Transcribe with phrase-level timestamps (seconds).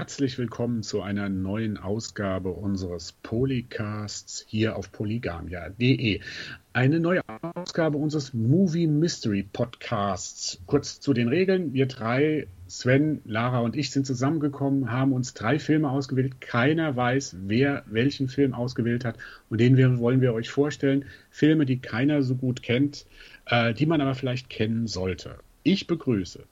[0.00, 6.20] Herzlich willkommen zu einer neuen Ausgabe unseres Polycasts hier auf polygamia.de.
[6.72, 7.20] Eine neue
[7.54, 10.62] Ausgabe unseres Movie Mystery Podcasts.
[10.64, 11.74] Kurz zu den Regeln.
[11.74, 16.40] Wir drei, Sven, Lara und ich, sind zusammengekommen, haben uns drei Filme ausgewählt.
[16.40, 19.18] Keiner weiß, wer welchen Film ausgewählt hat.
[19.50, 21.04] Und den wollen wir euch vorstellen.
[21.28, 23.04] Filme, die keiner so gut kennt,
[23.44, 25.36] äh, die man aber vielleicht kennen sollte.
[25.62, 26.46] Ich begrüße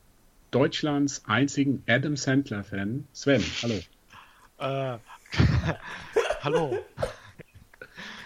[0.51, 3.43] Deutschlands einzigen Adam Sandler-Fan, Sven.
[3.63, 3.75] Hallo.
[4.59, 4.99] Äh,
[6.41, 6.79] hallo.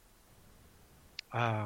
[1.34, 1.66] äh,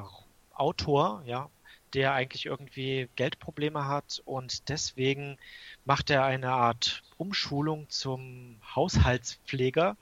[0.56, 1.50] Autor, ja,
[1.94, 5.38] der eigentlich irgendwie Geldprobleme hat und deswegen
[5.86, 9.98] macht er eine Art Umschulung zum Haushaltspfleger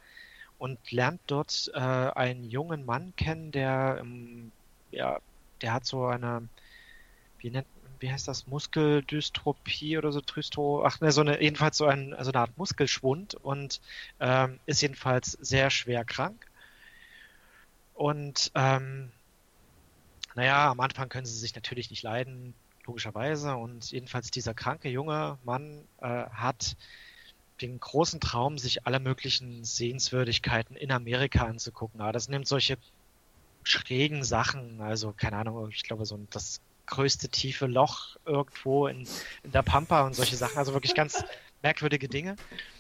[0.58, 4.52] und lernt dort äh, einen jungen Mann kennen, der ähm,
[4.92, 5.20] ja,
[5.62, 6.48] der hat so eine
[7.40, 7.68] wie nennt
[8.00, 12.32] wie heißt das Muskeldystropie oder so Trystro ach ne so eine jedenfalls so ein also
[12.32, 13.82] eine Art Muskelschwund und
[14.20, 16.46] ähm, ist jedenfalls sehr schwer krank.
[17.94, 19.12] Und ähm,
[20.38, 22.54] naja, am Anfang können sie sich natürlich nicht leiden,
[22.86, 23.56] logischerweise.
[23.56, 26.78] Und jedenfalls dieser kranke junge Mann äh, hat
[27.60, 32.02] den großen Traum, sich alle möglichen Sehenswürdigkeiten in Amerika anzugucken.
[32.02, 32.78] Aber das nimmt solche
[33.64, 39.08] schrägen Sachen, also keine Ahnung, ich glaube so das größte tiefe Loch irgendwo in,
[39.42, 41.24] in der Pampa und solche Sachen, also wirklich ganz
[41.64, 42.36] merkwürdige Dinge.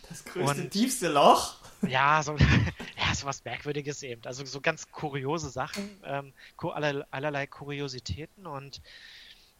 [0.07, 1.55] Das größte, und, tiefste Loch?
[1.81, 2.37] Ja, so,
[3.07, 4.21] ja, so was Merkwürdiges eben.
[4.25, 8.81] Also so ganz kuriose Sachen, ähm, aller, allerlei Kuriositäten und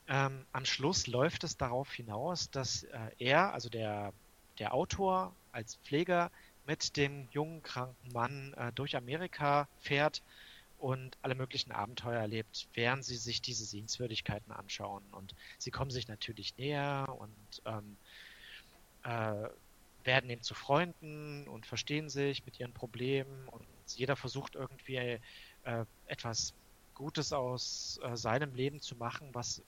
[0.07, 4.13] ähm, am Schluss läuft es darauf hinaus, dass äh, er, also der,
[4.59, 6.31] der Autor als Pfleger
[6.65, 10.21] mit dem jungen, kranken Mann äh, durch Amerika fährt
[10.77, 15.03] und alle möglichen Abenteuer erlebt, während sie sich diese Sehenswürdigkeiten anschauen.
[15.11, 17.97] Und sie kommen sich natürlich näher und ähm,
[19.03, 19.49] äh,
[20.07, 25.19] werden eben zu Freunden und verstehen sich mit ihren Problemen und jeder versucht irgendwie äh,
[26.07, 26.55] etwas
[26.95, 29.61] Gutes aus äh, seinem Leben zu machen, was,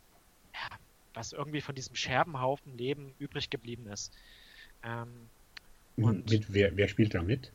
[0.53, 0.77] ja,
[1.13, 4.11] was irgendwie von diesem Scherbenhaufen Leben übrig geblieben ist.
[4.83, 5.29] Ähm,
[5.97, 7.51] und mit, wer, wer spielt da mit?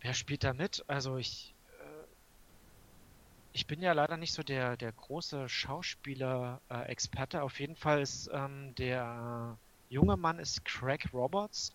[0.00, 0.84] Wer spielt da mit?
[0.86, 2.04] Also ich, äh,
[3.54, 7.42] ich bin ja leider nicht so der, der große Schauspieler-Experte.
[7.42, 9.58] Auf jeden Fall ist ähm, der
[9.88, 11.72] junge Mann ist Craig Roberts.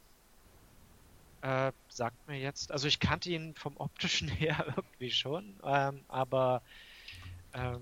[1.41, 6.62] Äh, sagt mir jetzt, also ich kannte ihn vom optischen her irgendwie schon, ähm, aber
[7.53, 7.81] ähm,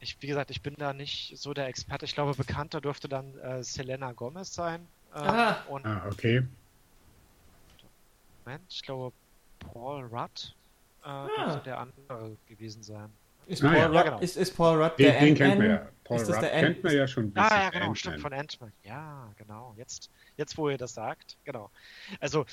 [0.00, 2.04] ich, wie gesagt, ich bin da nicht so der Experte.
[2.04, 4.86] Ich glaube, bekannter dürfte dann äh, Selena Gomez sein.
[5.12, 5.64] Äh, ah.
[5.68, 6.46] Und, ah, okay.
[8.44, 9.14] Moment, ich glaube,
[9.58, 10.54] Paul Rudd
[11.02, 11.28] äh, ah.
[11.36, 13.12] dürfte der andere gewesen sein.
[13.48, 13.86] Ist, ah, Paul, ja.
[13.86, 14.18] Rudd, genau.
[14.20, 15.88] ist, ist Paul Rudd den, der Den kennt man ja.
[16.04, 17.50] Paul Rudd kennt man ja schon ein bisschen.
[17.50, 18.72] Ah, ja, genau, stimmt, von Ant-Man.
[18.84, 19.74] Ja, genau.
[19.78, 21.70] Jetzt, jetzt, wo ihr das sagt, genau.
[22.20, 22.44] Also,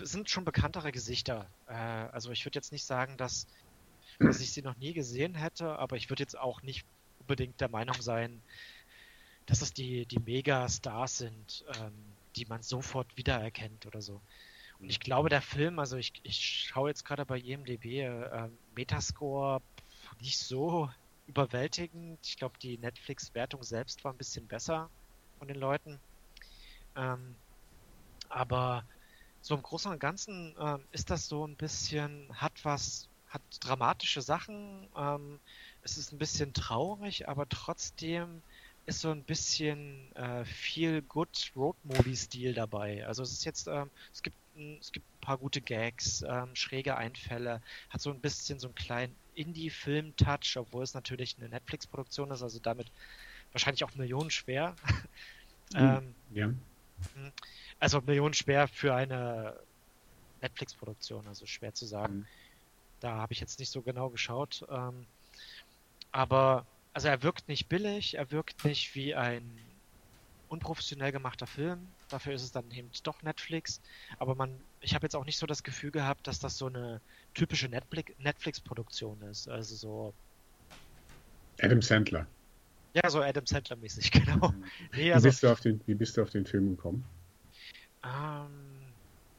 [0.00, 1.46] sind schon bekanntere Gesichter.
[1.68, 3.46] Äh, also, ich würde jetzt nicht sagen, dass,
[4.18, 6.84] dass ich sie noch nie gesehen hätte, aber ich würde jetzt auch nicht
[7.20, 8.42] unbedingt der Meinung sein,
[9.46, 11.92] dass es die, die Mega-Stars sind, ähm,
[12.34, 14.20] die man sofort wiedererkennt oder so.
[14.80, 19.62] Und ich glaube, der Film, also ich, ich schaue jetzt gerade bei IMDb, äh, Metascore
[20.24, 20.90] nicht so
[21.26, 22.18] überwältigend.
[22.22, 24.88] Ich glaube, die Netflix-Wertung selbst war ein bisschen besser
[25.38, 26.00] von den Leuten.
[26.96, 27.34] Ähm,
[28.30, 28.84] aber
[29.42, 34.22] so im Großen und Ganzen äh, ist das so ein bisschen, hat was, hat dramatische
[34.22, 35.40] Sachen, ähm,
[35.82, 38.40] es ist ein bisschen traurig, aber trotzdem
[38.86, 43.06] ist so ein bisschen äh, viel good Road Movie Stil dabei.
[43.06, 44.36] Also es ist jetzt, ähm, es gibt
[44.80, 47.60] es gibt ein paar gute Gags, ähm, schräge Einfälle,
[47.90, 52.58] hat so ein bisschen so einen kleinen Indie-Film-Touch, obwohl es natürlich eine Netflix-Produktion ist, also
[52.60, 52.90] damit
[53.52, 54.74] wahrscheinlich auch millionenschwer.
[55.72, 55.78] Mhm.
[55.80, 56.46] ähm, ja.
[56.46, 57.32] Hm.
[57.78, 59.58] Also millionenschwer für eine
[60.40, 62.18] Netflix-Produktion, also schwer zu sagen.
[62.18, 62.26] Mhm.
[63.00, 64.64] Da habe ich jetzt nicht so genau geschaut.
[64.68, 65.06] Ähm,
[66.12, 69.58] aber also er wirkt nicht billig, er wirkt nicht wie ein
[70.48, 71.92] unprofessionell gemachter Film.
[72.08, 73.80] Dafür ist es dann eben doch Netflix.
[74.18, 77.00] Aber man, ich habe jetzt auch nicht so das Gefühl gehabt, dass das so eine
[77.32, 79.48] typische Netflix-Produktion ist.
[79.48, 80.14] Also so.
[81.60, 82.26] Adam Sandler.
[82.92, 84.50] Ja, so Adam Sandler-mäßig, genau.
[84.50, 84.64] Mhm.
[84.94, 87.04] Nee, also, wie, bist du auf den, wie bist du auf den Film gekommen?
[88.04, 88.92] Ähm,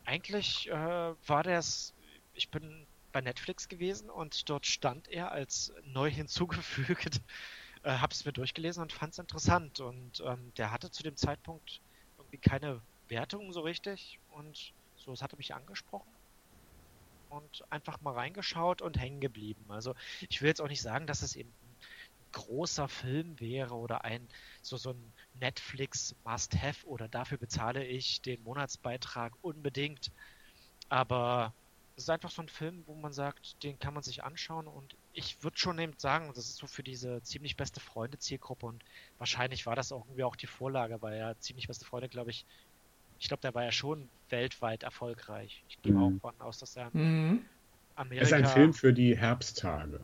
[0.06, 1.94] eigentlich äh, war das.
[2.34, 7.22] Ich bin bei Netflix gewesen und dort stand er als neu hinzugefügt.
[7.84, 9.80] Äh, habe es mir durchgelesen und fand es interessant.
[9.80, 11.82] Und ähm, der hatte zu dem Zeitpunkt
[12.18, 14.20] irgendwie keine Wertung so richtig.
[14.32, 14.74] Und
[15.06, 16.12] so, es hatte mich angesprochen.
[17.30, 19.66] Und einfach mal reingeschaut und hängen geblieben.
[19.70, 19.94] Also
[20.30, 21.78] ich will jetzt auch nicht sagen, dass es eben ein
[22.32, 24.28] großer Film wäre oder ein
[24.62, 30.12] so, so ein Netflix Must-Have oder dafür bezahle ich den Monatsbeitrag unbedingt.
[30.90, 31.56] Aber
[31.96, 34.98] es ist einfach so ein Film, wo man sagt, den kann man sich anschauen und
[35.14, 38.84] ich würde schon eben sagen, das ist so für diese ziemlich beste Freunde Zielgruppe und
[39.18, 42.46] wahrscheinlich war das auch irgendwie auch die Vorlage, weil ja ziemlich beste Freunde, glaube ich,
[43.20, 45.64] ich glaube, der war ja schon weltweit erfolgreich.
[45.70, 46.20] Ich gehe mhm.
[46.22, 47.46] auch von aus, dass er mhm.
[47.96, 48.24] Amerika.
[48.24, 50.02] Es ist ein Film für die Herbsttage.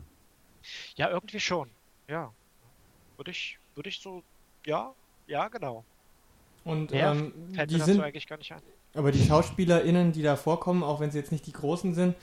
[0.96, 1.70] Ja, irgendwie schon.
[2.08, 2.32] Ja.
[3.16, 4.22] Würde ich, würde ich so,
[4.64, 4.92] ja,
[5.26, 5.84] ja, genau.
[6.64, 7.32] Und ähm,
[7.68, 8.62] die sind eigentlich gar nicht ein.
[8.94, 12.14] Aber die SchauspielerInnen, die da vorkommen, auch wenn sie jetzt nicht die Großen sind,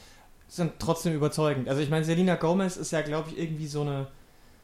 [0.48, 1.68] sind trotzdem überzeugend.
[1.68, 4.08] Also ich meine, Selina Gomez ist ja, glaube ich, irgendwie so eine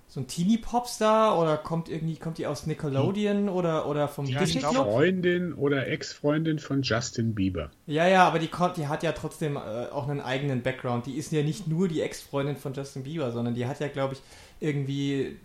[0.07, 4.61] so ein Teenie-Popstar oder kommt irgendwie, kommt die aus Nickelodeon oder, oder vom die Disney
[4.61, 4.75] Club?
[4.75, 7.71] Freundin oder Ex-Freundin von Justin Bieber.
[7.85, 9.59] Ja, ja, aber die, die hat ja trotzdem äh,
[9.91, 11.05] auch einen eigenen Background.
[11.05, 14.13] Die ist ja nicht nur die Ex-Freundin von Justin Bieber, sondern die hat ja, glaube
[14.13, 14.21] ich,
[14.59, 15.37] irgendwie,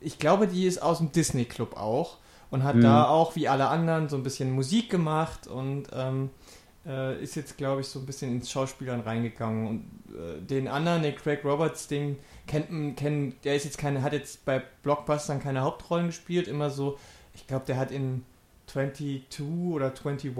[0.00, 2.18] ich glaube, die ist aus dem Disney Club auch
[2.50, 2.82] und hat mhm.
[2.82, 6.30] da auch wie alle anderen so ein bisschen Musik gemacht und ähm,
[6.86, 9.66] äh, ist jetzt, glaube ich, so ein bisschen ins Schauspielern reingegangen.
[9.66, 9.84] Und
[10.14, 12.16] äh, den anderen, den Craig Roberts, den
[12.48, 16.70] kennt man, kennt, der ist jetzt keine, hat jetzt bei Blockbustern keine Hauptrollen gespielt, immer
[16.70, 16.98] so,
[17.34, 18.24] ich glaube, der hat in
[18.66, 19.40] 22
[19.70, 20.32] oder 21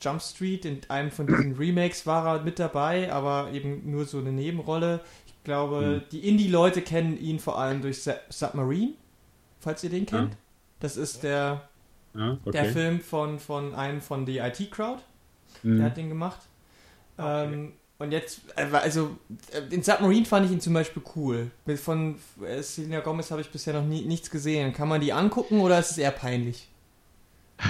[0.00, 4.18] Jump Street, in einem von diesen Remakes war er mit dabei, aber eben nur so
[4.18, 5.00] eine Nebenrolle.
[5.26, 6.08] Ich glaube, mhm.
[6.10, 8.94] die Indie-Leute kennen ihn vor allem durch Submarine,
[9.60, 10.32] falls ihr den kennt.
[10.32, 10.38] Ja.
[10.80, 11.68] Das ist der,
[12.14, 12.52] ah, okay.
[12.52, 15.02] der Film von, von einem von The IT Crowd.
[15.62, 15.76] Mhm.
[15.76, 16.40] Der hat den gemacht.
[17.16, 17.44] Okay.
[17.44, 19.16] Ähm, und jetzt, äh, also,
[19.70, 21.50] den Submarine fand ich ihn zum Beispiel cool.
[21.76, 24.72] Von äh, Selena Gomez habe ich bisher noch nie, nichts gesehen.
[24.74, 26.68] Kann man die angucken oder ist es eher peinlich?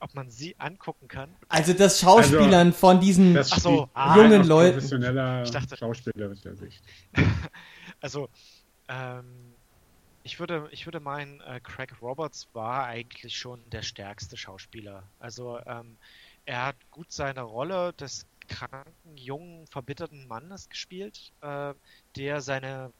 [0.00, 1.30] Ob man sie angucken kann?
[1.48, 4.74] Also das Schauspielern also, von diesen so, ah, jungen Leuten.
[4.74, 6.82] Professioneller ich dachte, schauspielerischer Sicht.
[8.00, 8.28] also,
[8.88, 9.54] ähm,
[10.22, 15.04] ich würde, ich würde meinen, äh, Craig Roberts war eigentlich schon der stärkste Schauspieler.
[15.18, 15.96] Also ähm,
[16.46, 21.74] er hat gut seine Rolle des kranken, jungen, verbitterten Mannes gespielt, äh,
[22.16, 22.92] der seine,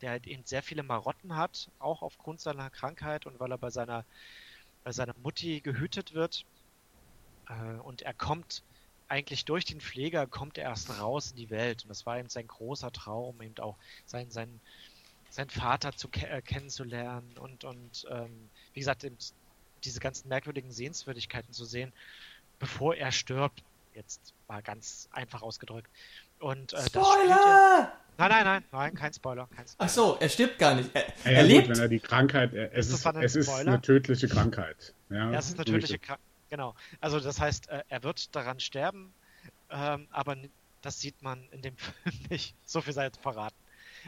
[0.00, 3.70] der halt eben sehr viele Marotten hat, auch aufgrund seiner Krankheit und weil er bei
[3.70, 4.04] seiner,
[4.84, 6.44] bei seiner Mutti gehütet wird.
[7.48, 8.62] Äh, und er kommt
[9.08, 12.30] eigentlich durch den Pfleger kommt er erst raus in die Welt und das war eben
[12.30, 14.60] sein großer Traum, eben auch sein, sein
[15.34, 19.04] seinen Vater zu ke äh, kennenzulernen und, und ähm, wie gesagt,
[19.82, 21.92] diese ganzen merkwürdigen Sehenswürdigkeiten zu sehen,
[22.60, 23.64] bevor er stirbt.
[23.94, 25.88] Jetzt mal ganz einfach ausgedrückt.
[26.40, 27.92] Und, äh, Spoiler!
[28.18, 29.76] nein, nein, nein, nein, kein Spoiler, kein Spoiler.
[29.78, 30.90] Ach so, er stirbt gar nicht.
[30.94, 31.68] Er, ja, er lebt.
[31.68, 34.94] Gut, wenn er die Krankheit, er, es, ist, es ist, eine tödliche Krankheit.
[35.10, 36.26] Ja, ja es ist eine tödliche Krankheit.
[36.50, 36.74] Genau.
[37.00, 39.12] Also das heißt, äh, er wird daran sterben,
[39.70, 40.36] ähm, aber
[40.82, 42.54] das sieht man in dem Film nicht.
[42.64, 43.56] So viel sei jetzt verraten.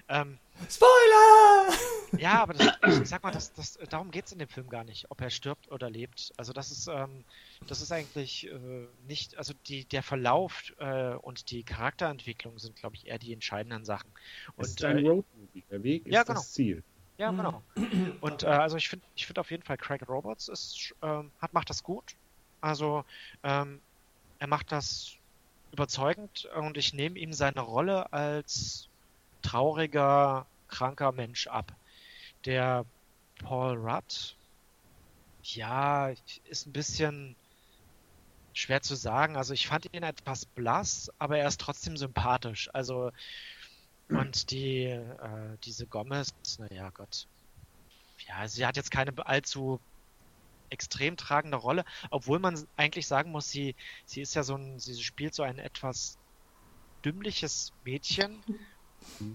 [0.09, 0.39] Ähm,
[0.69, 1.77] Spoiler!
[2.19, 4.85] Ja, aber das, ich sag mal, das, das, darum geht es in dem Film gar
[4.85, 6.33] nicht, ob er stirbt oder lebt.
[6.37, 7.25] Also das ist, ähm,
[7.67, 12.97] das ist eigentlich äh, nicht, also die, der Verlauf äh, und die Charakterentwicklung sind, glaube
[12.97, 14.11] ich, eher die entscheidenden Sachen.
[14.57, 16.39] Und, es ist ein äh, Roadmovie, der Weg ist ja, genau.
[16.39, 16.83] das Ziel.
[17.19, 17.37] Ja, mhm.
[17.37, 17.63] genau.
[18.21, 21.53] Und äh, also ich finde ich find auf jeden Fall Craig Roberts ist, ähm, hat,
[21.55, 22.15] macht das gut.
[22.61, 23.05] Also
[23.43, 23.81] ähm,
[24.39, 25.13] er macht das
[25.73, 28.89] überzeugend und ich nehme ihm seine Rolle als
[29.47, 31.73] trauriger, kranker Mensch ab.
[32.45, 32.85] Der
[33.39, 34.37] Paul Rudd,
[35.43, 36.11] ja,
[36.45, 37.37] ist ein bisschen
[38.53, 39.37] schwer zu sagen.
[39.37, 42.69] Also ich fand ihn etwas blass, aber er ist trotzdem sympathisch.
[42.73, 43.13] Also
[44.09, 47.27] und die, äh, diese Gomez, naja Gott.
[48.27, 49.81] Ja, sie hat jetzt keine allzu
[50.71, 55.01] extrem tragende Rolle, obwohl man eigentlich sagen muss, sie, sie ist ja so ein, sie
[55.03, 56.19] spielt so ein etwas
[57.05, 58.43] dümmliches Mädchen.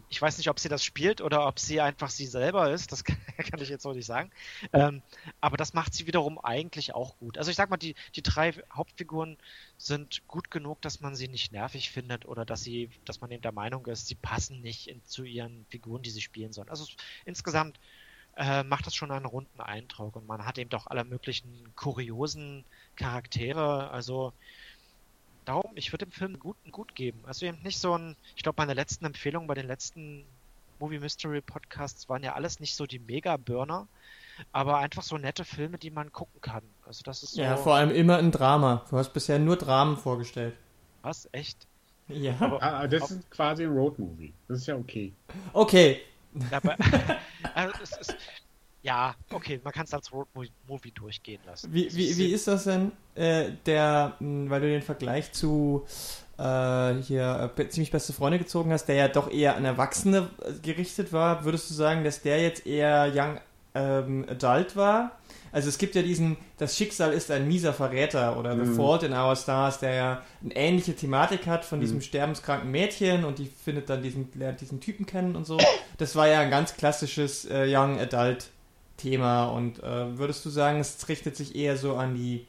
[0.09, 2.91] Ich weiß nicht, ob sie das spielt oder ob sie einfach sie selber ist.
[2.91, 3.17] Das kann,
[3.59, 4.29] ich jetzt auch nicht sagen.
[4.73, 5.01] Ähm,
[5.39, 7.37] aber das macht sie wiederum eigentlich auch gut.
[7.37, 9.37] Also ich sag mal, die, die drei Hauptfiguren
[9.77, 13.41] sind gut genug, dass man sie nicht nervig findet oder dass sie, dass man eben
[13.41, 16.69] der Meinung ist, sie passen nicht in, zu ihren Figuren, die sie spielen sollen.
[16.69, 16.85] Also
[17.25, 17.79] insgesamt
[18.37, 22.65] äh, macht das schon einen runden Eindruck und man hat eben doch alle möglichen kuriosen
[22.95, 23.89] Charaktere.
[23.91, 24.33] Also
[25.45, 27.19] darum, ich würde dem Film gut, gut geben.
[27.25, 30.25] Also eben nicht so ein, ich glaube, meine letzten Empfehlungen bei den letzten
[30.79, 33.87] Movie Mystery Podcasts waren ja alles nicht so die Mega-Burner,
[34.51, 36.63] aber einfach so nette Filme, die man gucken kann.
[36.85, 38.85] Also das ist so, Ja, vor allem immer ein Drama.
[38.89, 40.55] Du hast bisher nur Dramen vorgestellt.
[41.03, 41.29] Was?
[41.31, 41.67] Echt?
[42.07, 42.35] Ja.
[42.39, 44.33] Aber, ah, das ist quasi ein Road-Movie.
[44.47, 45.13] Das ist ja okay.
[45.53, 46.01] Okay,
[46.51, 46.75] Aber,
[47.55, 48.15] also es ist,
[48.83, 50.27] ja, okay, man kann es als Road
[50.67, 51.71] Movie durchgehen lassen.
[51.73, 55.85] Wie, wie, wie ist das denn, äh, der, mh, weil du den Vergleich zu
[56.37, 60.53] äh, hier äh, ziemlich beste Freunde gezogen hast, der ja doch eher an Erwachsene äh,
[60.61, 63.39] gerichtet war, würdest du sagen, dass der jetzt eher Young
[63.75, 65.11] ähm, Adult war?
[65.53, 68.75] Also es gibt ja diesen, das Schicksal ist ein mieser Verräter oder The Mhm.
[68.75, 72.01] Fault in Our Stars, der ja eine ähnliche Thematik hat von diesem Mhm.
[72.03, 75.59] sterbenskranken Mädchen und die findet dann diesen, lernt diesen Typen kennen und so.
[75.97, 78.49] Das war ja ein ganz klassisches äh, Young Adult
[79.01, 82.47] Thema und äh, würdest du sagen, es richtet sich eher so an die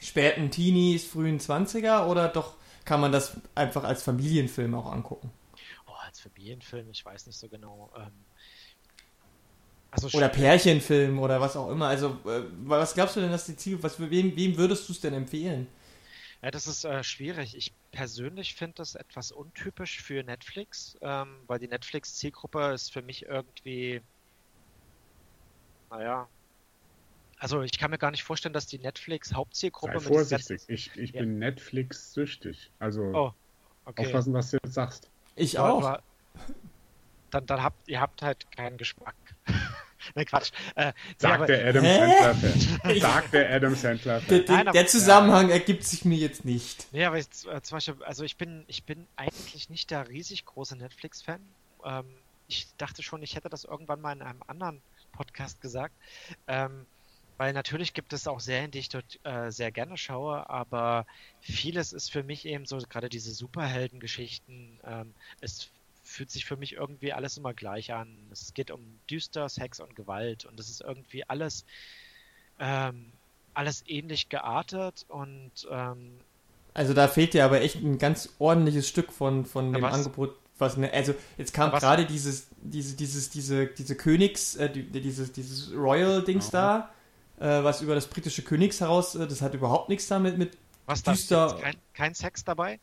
[0.00, 5.30] späten Teenies, frühen 20er oder doch kann man das einfach als Familienfilm auch angucken?
[5.86, 7.92] Oh, als Familienfilm, ich weiß nicht so genau.
[7.96, 8.26] Ähm,
[9.90, 11.86] also Oder Pärchenfilm oder was auch immer.
[11.88, 15.00] Also, äh, was glaubst du denn, dass die Ziel, was, wem, wem würdest du es
[15.00, 15.68] denn empfehlen?
[16.42, 17.56] Ja, das ist äh, schwierig.
[17.56, 23.24] Ich persönlich finde das etwas untypisch für Netflix, ähm, weil die Netflix-Zielgruppe ist für mich
[23.24, 24.02] irgendwie,
[25.98, 26.28] naja,
[27.38, 30.62] also ich kann mir gar nicht vorstellen, dass die Netflix-Hauptzielgruppe Sei vorsichtig.
[30.68, 31.20] Ich, ich Ja.
[31.20, 32.70] bin Netflix-süchtig.
[32.78, 33.32] Also Oh,
[33.86, 34.06] Okay.
[34.06, 35.10] aufpassen, was du jetzt sagst.
[35.36, 35.84] Ich Aber- auch.
[35.84, 36.02] aber
[37.30, 39.14] Dann, dann habt ihr habt halt keinen Geschmack.
[40.14, 40.52] ne, Quatsch.
[40.76, 41.84] Äh, Sagt aber- der Adam?
[41.84, 43.00] Sandler-Fan.
[43.00, 44.46] Sagt der Adam Der, Sandler-Fan.
[44.46, 46.86] der, aber- der Zusammenhang ergibt sich mir jetzt nicht.
[46.92, 50.44] Nee, aber jetzt, äh, zum Beispiel, also ich bin, ich bin eigentlich nicht der riesig
[50.46, 51.40] große Netflix-Fan.
[51.84, 52.06] Ähm,
[52.48, 54.80] ich dachte schon, ich hätte das irgendwann mal in einem anderen
[55.14, 55.94] Podcast gesagt.
[56.46, 56.86] Ähm,
[57.36, 61.04] weil natürlich gibt es auch Serien, die ich dort äh, sehr gerne schaue, aber
[61.40, 65.70] vieles ist für mich eben so, gerade diese Superheldengeschichten, ähm, es
[66.04, 68.16] fühlt sich für mich irgendwie alles immer gleich an.
[68.30, 68.80] Es geht um
[69.10, 71.64] Düster, Sex und Gewalt und es ist irgendwie alles,
[72.60, 73.10] ähm,
[73.54, 76.18] alles ähnlich geartet und ähm,
[76.74, 79.94] Also da fehlt dir aber echt ein ganz ordentliches Stück von, von dem was?
[79.94, 80.36] Angebot.
[80.58, 81.80] Was ne, also jetzt kam Was?
[81.80, 86.90] gerade dieses, diese, dieses, diese, diese Königs, äh, die, dieses, dieses Royal-Dings da,
[87.40, 90.56] äh, was über das britische Königshaus, äh, das hat überhaupt nichts damit mit.
[90.86, 92.78] Was da Düster- ist kein, kein Sex dabei?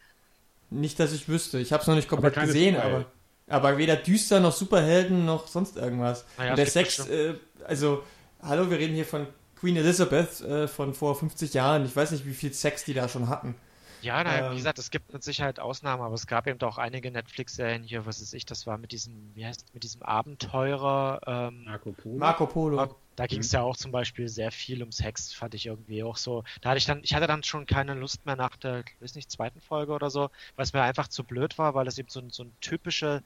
[0.69, 1.59] Nicht, dass ich wüsste.
[1.59, 3.05] Ich habe es noch nicht komplett keine gesehen, aber,
[3.47, 6.25] aber weder düster noch Superhelden noch sonst irgendwas.
[6.37, 7.35] Naja, Und der Sex, äh,
[7.65, 8.03] also,
[8.41, 9.27] hallo, wir reden hier von
[9.59, 11.85] Queen Elizabeth äh, von vor 50 Jahren.
[11.85, 13.55] Ich weiß nicht, wie viel Sex die da schon hatten.
[14.01, 14.51] Ja, na, Ähm.
[14.51, 18.05] wie gesagt, es gibt mit Sicherheit Ausnahmen, aber es gab eben auch einige Netflix-Serien hier,
[18.05, 22.17] was weiß ich, das war mit diesem, wie heißt, mit diesem Abenteurer, ähm, Marco Polo.
[22.17, 22.95] Marco Polo.
[23.15, 26.17] da ging es ja auch zum Beispiel sehr viel um Sex, fand ich irgendwie auch
[26.17, 26.43] so.
[26.61, 29.15] Da hatte ich dann, ich hatte dann schon keine Lust mehr nach der, ich weiß
[29.15, 32.09] nicht, zweiten Folge oder so, weil es mir einfach zu blöd war, weil es eben
[32.09, 33.23] so ein, so ein typische,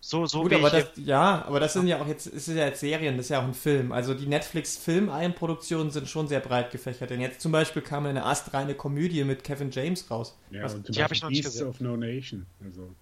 [0.00, 2.48] so, so Gut, wie aber ich das, ja, aber das sind ja auch jetzt, es
[2.48, 3.92] ist ja jetzt Serien, das ist ja auch ein Film.
[3.92, 7.10] Also die Netflix-Film-Eigenproduktionen sind schon sehr breit gefächert.
[7.10, 10.38] Denn jetzt zum Beispiel kam eine astreine Komödie mit Kevin James raus.
[10.50, 11.68] Ja, Was- und zum die hab ich Beispiel noch nicht Beasts gesehen.
[11.68, 12.46] of No Nation.
[12.64, 12.94] Also,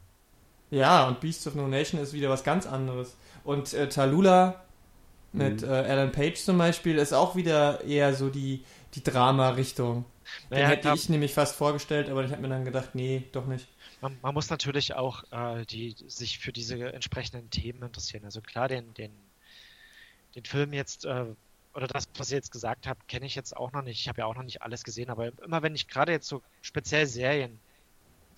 [0.71, 3.17] Ja, und Beasts of No Nation ist wieder was ganz anderes.
[3.45, 4.65] Und äh, Talula
[5.33, 5.69] mit Mhm.
[5.69, 10.05] äh, Alan Page zum Beispiel ist auch wieder eher so die, die Drama-Richtung.
[10.51, 13.47] Den Naja, hätte ich nämlich fast vorgestellt, aber ich habe mir dann gedacht, nee, doch
[13.47, 13.69] nicht.
[14.07, 18.25] Man, man muss natürlich auch äh, die, sich für diese entsprechenden Themen interessieren.
[18.25, 19.33] Also klar, den, den,
[20.35, 21.35] den Film jetzt, äh,
[21.75, 24.01] oder das, was ihr jetzt gesagt habt, kenne ich jetzt auch noch nicht.
[24.01, 26.43] Ich habe ja auch noch nicht alles gesehen, aber immer wenn ich gerade jetzt so
[26.63, 27.63] speziell Serien,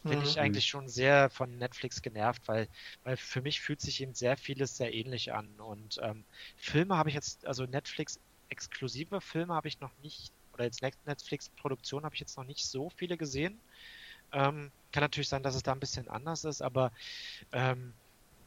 [0.08, 0.22] bin Mhm.
[0.22, 2.68] ich eigentlich schon sehr von Netflix genervt, weil,
[3.04, 5.60] weil für mich fühlt sich eben sehr vieles sehr ähnlich an.
[5.60, 10.82] Und ähm, Filme habe ich jetzt, also Netflix-exklusive Filme habe ich noch nicht, oder jetzt
[10.82, 13.62] Net- Netflix-Produktion habe ich jetzt noch nicht so viele gesehen.
[14.32, 16.92] Ähm, kann natürlich sein, dass es da ein bisschen anders ist, aber
[17.52, 17.92] ähm,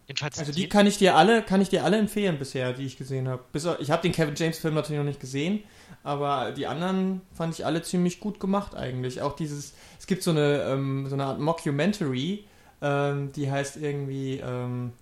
[0.08, 2.98] jedenfalls Also die kann ich dir alle, kann ich dir alle empfehlen bisher, die ich
[2.98, 3.44] gesehen habe.
[3.80, 5.64] Ich habe den Kevin James Film natürlich noch nicht gesehen,
[6.04, 9.22] aber die anderen fand ich alle ziemlich gut gemacht eigentlich.
[9.22, 12.46] Auch dieses, es gibt so eine, ähm, so eine Art Mockumentary,
[12.82, 14.94] ähm, die heißt irgendwie, ähm,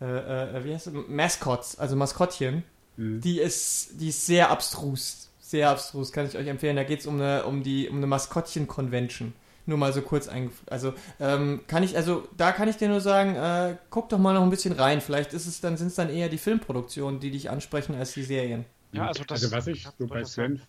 [0.00, 0.92] äh, äh, wie heißt es?
[1.08, 2.64] Mascots, also Maskottchen.
[2.96, 3.20] Mhm.
[3.20, 5.30] Die ist, die ist sehr abstrus.
[5.40, 6.76] Sehr abstrus, kann ich euch empfehlen.
[6.76, 9.34] Da geht es um eine, um die, um eine Maskottchen-Convention.
[9.64, 13.00] Nur mal so kurz ein, also ähm, kann ich, also da kann ich dir nur
[13.00, 15.00] sagen, äh, guck doch mal noch ein bisschen rein.
[15.00, 18.24] Vielleicht ist es dann, sind es dann eher die Filmproduktionen, die dich ansprechen als die
[18.24, 18.64] Serien.
[18.92, 20.60] Ja, also, das, also was ich so bei Sven,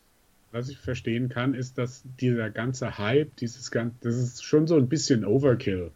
[0.51, 4.77] was ich verstehen kann, ist, dass dieser ganze Hype, dieses ganze, das ist schon so
[4.77, 5.91] ein bisschen Overkill.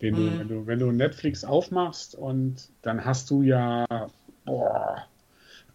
[0.00, 0.16] Den mhm.
[0.16, 3.86] du, wenn du, wenn du Netflix aufmachst und dann hast du ja
[4.44, 5.06] boah,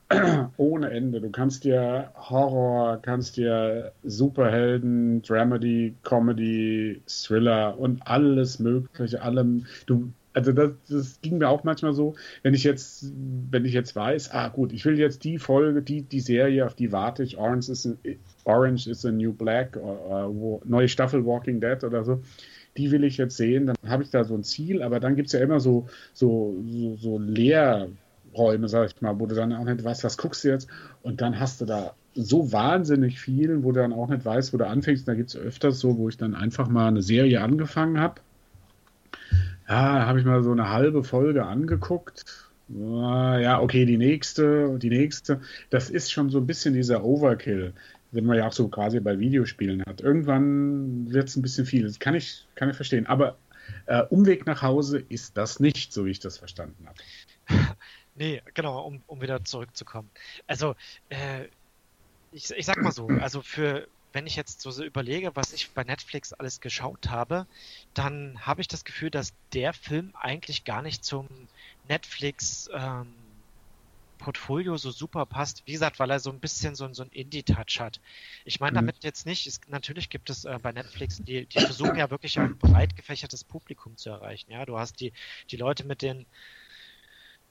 [0.57, 1.19] ohne Ende.
[1.19, 9.65] Du kannst dir Horror, kannst dir Superhelden, Dramedy, Comedy, Thriller und alles Mögliche, allem.
[9.85, 13.11] Du, also das, das, ging mir auch manchmal so, wenn ich jetzt,
[13.51, 16.75] wenn ich jetzt weiß, ah gut, ich will jetzt die Folge, die, die Serie, auf
[16.75, 17.93] die warte ich, Orange is a,
[18.45, 22.21] Orange is a New Black, oder, wo, neue Staffel Walking Dead oder so,
[22.77, 25.27] die will ich jetzt sehen, dann habe ich da so ein Ziel, aber dann gibt
[25.27, 27.89] es ja immer so, so, so, so leer
[28.37, 30.67] Räume, sag ich mal, wo du dann auch nicht weißt, was guckst du jetzt
[31.01, 34.57] und dann hast du da so wahnsinnig viel, wo du dann auch nicht weißt, wo
[34.57, 35.07] du anfängst.
[35.07, 38.21] Da gibt es öfters so, wo ich dann einfach mal eine Serie angefangen habe.
[39.69, 42.23] Ja, habe ich mal so eine halbe Folge angeguckt.
[42.69, 45.41] Ja, okay, die nächste, die nächste.
[45.69, 47.73] Das ist schon so ein bisschen dieser Overkill,
[48.11, 50.01] den man ja auch so quasi bei Videospielen hat.
[50.01, 51.83] Irgendwann wird es ein bisschen viel.
[51.83, 53.05] Das kann ich, kann ich verstehen.
[53.07, 53.37] Aber
[53.85, 56.97] äh, Umweg nach Hause ist das nicht, so wie ich das verstanden habe.
[58.17, 60.09] Nee, genau, um, um wieder zurückzukommen.
[60.47, 60.75] Also,
[61.09, 61.45] äh,
[62.31, 65.69] ich, ich sag mal so, also für, wenn ich jetzt so, so überlege, was ich
[65.71, 67.45] bei Netflix alles geschaut habe,
[67.93, 71.27] dann habe ich das Gefühl, dass der Film eigentlich gar nicht zum
[71.87, 73.13] Netflix ähm,
[74.17, 75.61] Portfolio so super passt.
[75.67, 78.01] Wie gesagt, weil er so ein bisschen so, so einen Indie-Touch hat.
[78.45, 81.97] Ich meine damit jetzt nicht, es, natürlich gibt es äh, bei Netflix, die, die versuchen
[81.97, 84.51] ja wirklich ein breit gefächertes Publikum zu erreichen.
[84.51, 85.13] Ja, du hast die,
[85.51, 86.25] die Leute mit den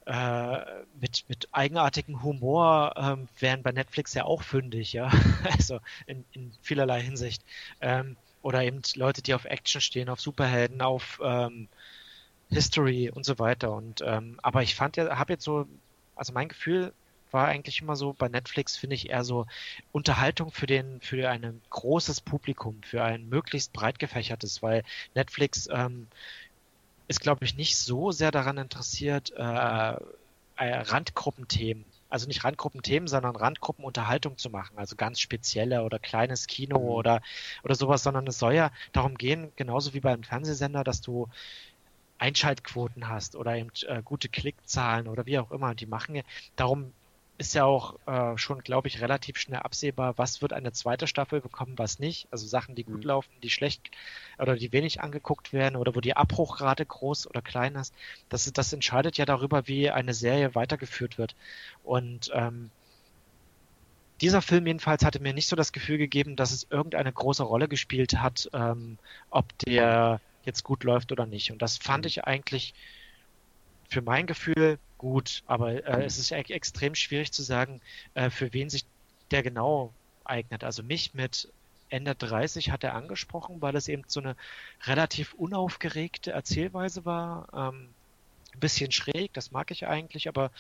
[0.07, 0.59] äh,
[1.01, 5.11] mit, mit eigenartigem Humor ähm, wären bei Netflix ja auch fündig, ja.
[5.53, 7.43] also in, in vielerlei Hinsicht.
[7.81, 11.69] Ähm, oder eben Leute, die auf Action stehen, auf Superhelden, auf ähm,
[12.49, 13.73] History und so weiter.
[13.73, 15.67] Und ähm, aber ich fand ja, habe jetzt so,
[16.15, 16.93] also mein Gefühl
[17.33, 19.47] war eigentlich immer so, bei Netflix finde ich eher so
[19.93, 26.07] Unterhaltung für den, für ein großes Publikum, für ein möglichst breit gefächertes, weil Netflix ähm,
[27.09, 29.97] ist, glaube ich, nicht so sehr daran interessiert, äh, äh,
[30.57, 36.89] Randgruppenthemen, also nicht Randgruppenthemen, sondern Randgruppenunterhaltung zu machen, also ganz spezielle oder kleines Kino mhm.
[36.89, 37.23] oder,
[37.63, 41.29] oder sowas, sondern es soll ja darum gehen, genauso wie beim Fernsehsender, dass du
[42.19, 45.75] Einschaltquoten hast oder eben äh, gute Klickzahlen oder wie auch immer.
[45.75, 46.23] Die machen
[46.57, 46.93] darum
[47.39, 51.41] ist ja auch äh, schon, glaube ich, relativ schnell absehbar, was wird eine zweite Staffel
[51.41, 52.29] bekommen, was nicht.
[52.31, 53.09] Also Sachen, die gut mhm.
[53.09, 53.91] laufen, die schlecht
[54.39, 57.95] oder die wenig angeguckt werden oder wo die Abbruchrate groß oder klein ist.
[58.29, 61.35] Das, das entscheidet ja darüber, wie eine Serie weitergeführt wird.
[61.85, 62.71] Und ähm,
[64.21, 67.69] dieser Film jedenfalls hatte mir nicht so das Gefühl gegeben, dass es irgendeine große Rolle
[67.69, 68.99] gespielt hat, ähm,
[69.31, 71.51] ob der jetzt gut läuft oder nicht.
[71.53, 72.09] Und das fand mhm.
[72.09, 72.73] ich eigentlich
[73.89, 77.81] für mein Gefühl gut, aber äh, es ist extrem schwierig zu sagen,
[78.15, 78.85] äh, für wen sich
[79.31, 79.93] der genau
[80.25, 80.65] eignet.
[80.65, 81.49] Also mich mit
[81.89, 84.37] Ende 30 hat er angesprochen, weil es eben so eine
[84.85, 87.49] relativ unaufgeregte Erzählweise war.
[87.55, 87.89] Ähm,
[88.55, 90.51] ein bisschen schräg, das mag ich eigentlich, aber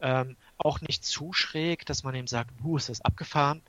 [0.00, 3.62] ähm, auch nicht zu schräg, dass man eben sagt, uh, ist das abgefahren.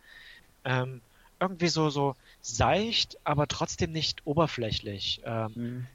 [0.65, 1.01] Ähm,
[1.39, 5.21] irgendwie so, so seicht, aber trotzdem nicht oberflächlich.
[5.23, 5.88] Ähm, mhm.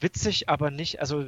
[0.00, 1.26] Witzig, aber nicht, also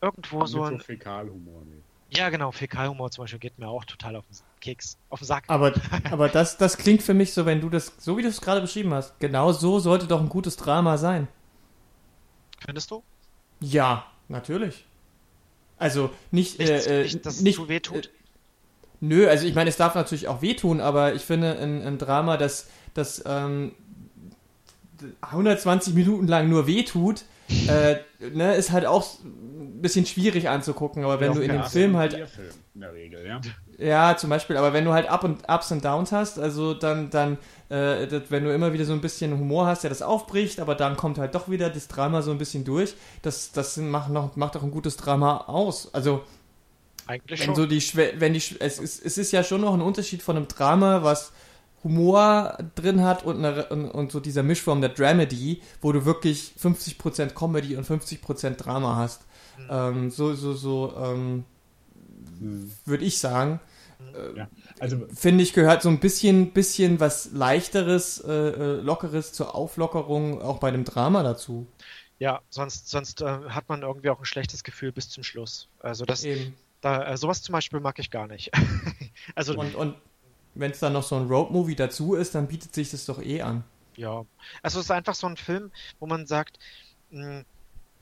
[0.00, 0.78] irgendwo so ein.
[0.78, 1.82] So Fäkalhumor, nee.
[2.10, 5.44] Ja, genau, Fäkalhumor zum Beispiel geht mir auch total auf den Keks, auf den Sack.
[5.48, 5.74] Aber,
[6.10, 8.60] aber das, das klingt für mich so, wenn du das, so wie du es gerade
[8.60, 11.28] beschrieben hast, genau so sollte doch ein gutes Drama sein.
[12.64, 13.02] Findest du?
[13.60, 14.86] Ja, natürlich.
[15.76, 18.06] Also nicht, nicht, äh, nicht dass nicht, es wehtut.
[18.06, 18.10] Äh,
[19.00, 22.36] nö, also ich meine, es darf natürlich auch wehtun, aber ich finde ein, ein Drama,
[22.36, 23.72] das, das ähm,
[25.20, 27.24] 120 Minuten lang nur wehtut,
[27.68, 29.06] äh, ne, ist halt auch
[29.82, 32.12] bisschen schwierig anzugucken, aber wenn ja, du in dem Film halt.
[32.12, 33.40] Film in der Regel, ja.
[33.78, 37.10] Ja, zum Beispiel, aber wenn du halt Up und Ups und Downs hast, also dann,
[37.10, 37.38] dann,
[37.68, 40.74] äh, das, wenn du immer wieder so ein bisschen Humor hast, der das aufbricht, aber
[40.74, 44.36] dann kommt halt doch wieder das Drama so ein bisschen durch, das, das macht, noch,
[44.36, 45.92] macht auch ein gutes Drama aus.
[45.94, 46.22] Also.
[47.06, 47.54] Eigentlich wenn schon.
[47.54, 47.82] So die,
[48.20, 51.32] wenn die, es, ist, es ist ja schon noch ein Unterschied von einem Drama, was
[51.84, 56.52] Humor drin hat und, eine, und, und, so dieser Mischform der Dramedy, wo du wirklich
[56.60, 59.22] 50% Comedy und 50% Drama hast.
[59.70, 61.44] Ähm, so, so, so, ähm,
[62.84, 63.60] würde ich sagen.
[64.14, 64.48] äh, ja.
[64.78, 70.40] also, finde ich, gehört so ein bisschen, bisschen was leichteres, äh, äh, lockeres zur Auflockerung
[70.40, 71.66] auch bei dem Drama dazu.
[72.18, 75.68] Ja, sonst, sonst äh, hat man irgendwie auch ein schlechtes Gefühl bis zum Schluss.
[75.80, 76.54] Also das, Eben.
[76.80, 78.50] Da, äh, sowas zum Beispiel mag ich gar nicht.
[79.34, 79.96] also und, und
[80.54, 83.42] wenn es dann noch so ein Roadmovie dazu ist, dann bietet sich das doch eh
[83.42, 83.64] an.
[83.96, 84.24] Ja,
[84.62, 86.58] also es ist einfach so ein Film, wo man sagt,
[87.10, 87.44] mh, hm,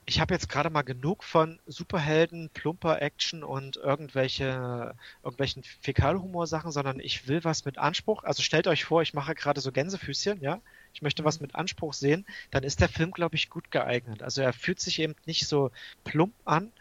[0.09, 7.01] ich habe jetzt gerade mal genug von Superhelden, plumper Action und irgendwelche, irgendwelchen Fäkalhumor-Sachen, sondern
[7.01, 8.23] ich will was mit Anspruch.
[8.23, 10.61] Also stellt euch vor, ich mache gerade so Gänsefüßchen, ja.
[10.93, 14.23] Ich möchte was mit Anspruch sehen, dann ist der Film, glaube ich, gut geeignet.
[14.23, 15.71] Also er fühlt sich eben nicht so
[16.05, 16.71] plump an,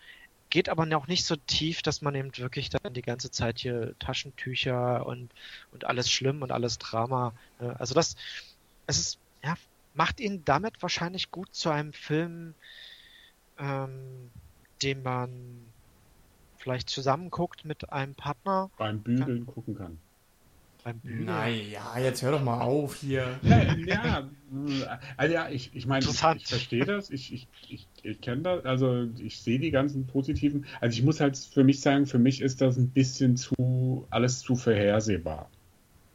[0.48, 3.98] geht aber auch nicht so tief, dass man eben wirklich dann die ganze Zeit hier
[3.98, 5.32] Taschentücher und,
[5.72, 7.34] und alles schlimm und alles Drama.
[7.58, 7.74] Ne?
[7.80, 8.14] Also das,
[8.86, 9.56] es ist, ja,
[9.94, 12.54] macht ihn damit wahrscheinlich gut zu einem Film,
[13.58, 14.30] ähm,
[14.82, 15.30] den man
[16.58, 18.70] vielleicht zusammen guckt mit einem Partner.
[18.76, 19.46] Beim Bügeln kann.
[19.46, 19.98] gucken kann.
[20.84, 21.24] Beim Bügeln?
[21.24, 23.38] Naja, jetzt hör doch mal auf hier.
[23.42, 24.28] Ja, ja
[25.16, 28.64] also ja, ich, ich meine, ich, ich verstehe das, ich, ich, ich, ich kenne das,
[28.64, 30.66] also ich sehe die ganzen positiven.
[30.80, 34.40] Also ich muss halt für mich sagen, für mich ist das ein bisschen zu, alles
[34.40, 35.50] zu vorhersehbar.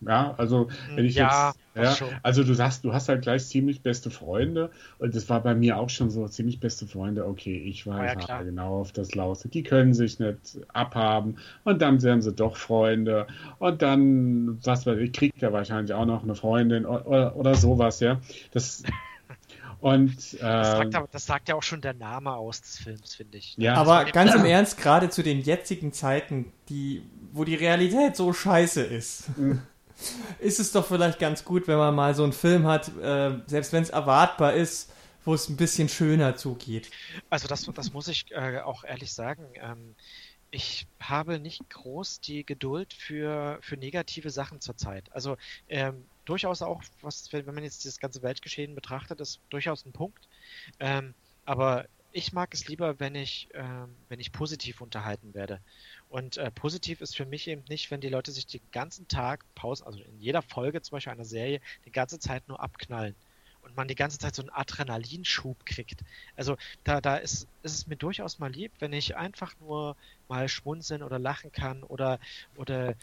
[0.02, 3.84] Ja, also wenn ich ja, jetzt, ja, also du sagst, du hast halt gleich ziemlich
[3.84, 7.28] beste Freunde und das war bei mir auch schon so ziemlich beste Freunde.
[7.28, 9.44] Okay, ich weiß ja, ja, genau auf das Laus.
[9.44, 13.28] Die können sich nicht abhaben und dann werden sie doch Freunde
[13.60, 17.56] und dann, was weiß ich, kriegt er wahrscheinlich auch noch eine Freundin oder, oder, oder
[17.56, 18.20] sowas, ja.
[18.54, 18.82] Das
[19.82, 23.16] und, äh, das, sagt, ähm, das, sagt, ja auch schon der Name aus des Films,
[23.16, 23.56] finde ich.
[23.58, 23.76] Ja.
[23.76, 28.82] Aber ganz im Ernst, gerade zu den jetzigen Zeiten, die, wo die Realität so scheiße
[28.82, 29.30] ist.
[30.40, 33.74] Ist es doch vielleicht ganz gut, wenn man mal so einen Film hat, äh, selbst
[33.74, 34.92] wenn es erwartbar ist,
[35.24, 36.90] wo es ein bisschen schöner zugeht.
[37.30, 39.46] Also das, das muss ich äh, auch ehrlich sagen.
[39.56, 39.96] Ähm,
[40.52, 45.06] ich habe nicht groß die Geduld für, für negative Sachen zurzeit.
[45.14, 45.38] Also
[45.70, 50.28] ähm, durchaus auch, was, wenn man jetzt das ganze Weltgeschehen betrachtet, ist durchaus ein Punkt.
[50.80, 51.14] Ähm,
[51.46, 55.60] aber ich mag es lieber, wenn ich, ähm, wenn ich positiv unterhalten werde.
[56.10, 59.46] Und äh, positiv ist für mich eben nicht, wenn die Leute sich den ganzen Tag
[59.56, 63.16] Pause, also in jeder Folge zum Beispiel einer Serie, die ganze Zeit nur abknallen
[63.64, 66.02] und man die ganze Zeit so einen Adrenalinschub kriegt.
[66.36, 69.96] Also da, da ist, ist es mir durchaus mal lieb, wenn ich einfach nur
[70.28, 72.20] mal schmunzeln oder lachen kann oder,
[72.56, 72.96] oder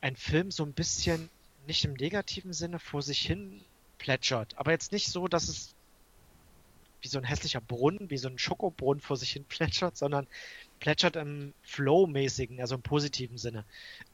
[0.00, 1.30] ein Film so ein bisschen
[1.66, 3.60] nicht im negativen Sinne vor sich hin
[3.98, 4.58] plätschert.
[4.58, 5.74] Aber jetzt nicht so, dass es
[7.02, 10.26] wie so ein hässlicher Brunnen, wie so ein Schokobrunnen vor sich hin plätschert, sondern
[10.80, 13.64] plätschert im Flow-mäßigen, also im positiven Sinne.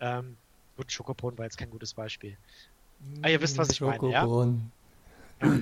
[0.00, 0.36] Ähm,
[0.76, 2.36] gut, Schokobrunnen war jetzt kein gutes Beispiel.
[3.22, 4.26] Ah, ihr wisst, was ich meine, ja?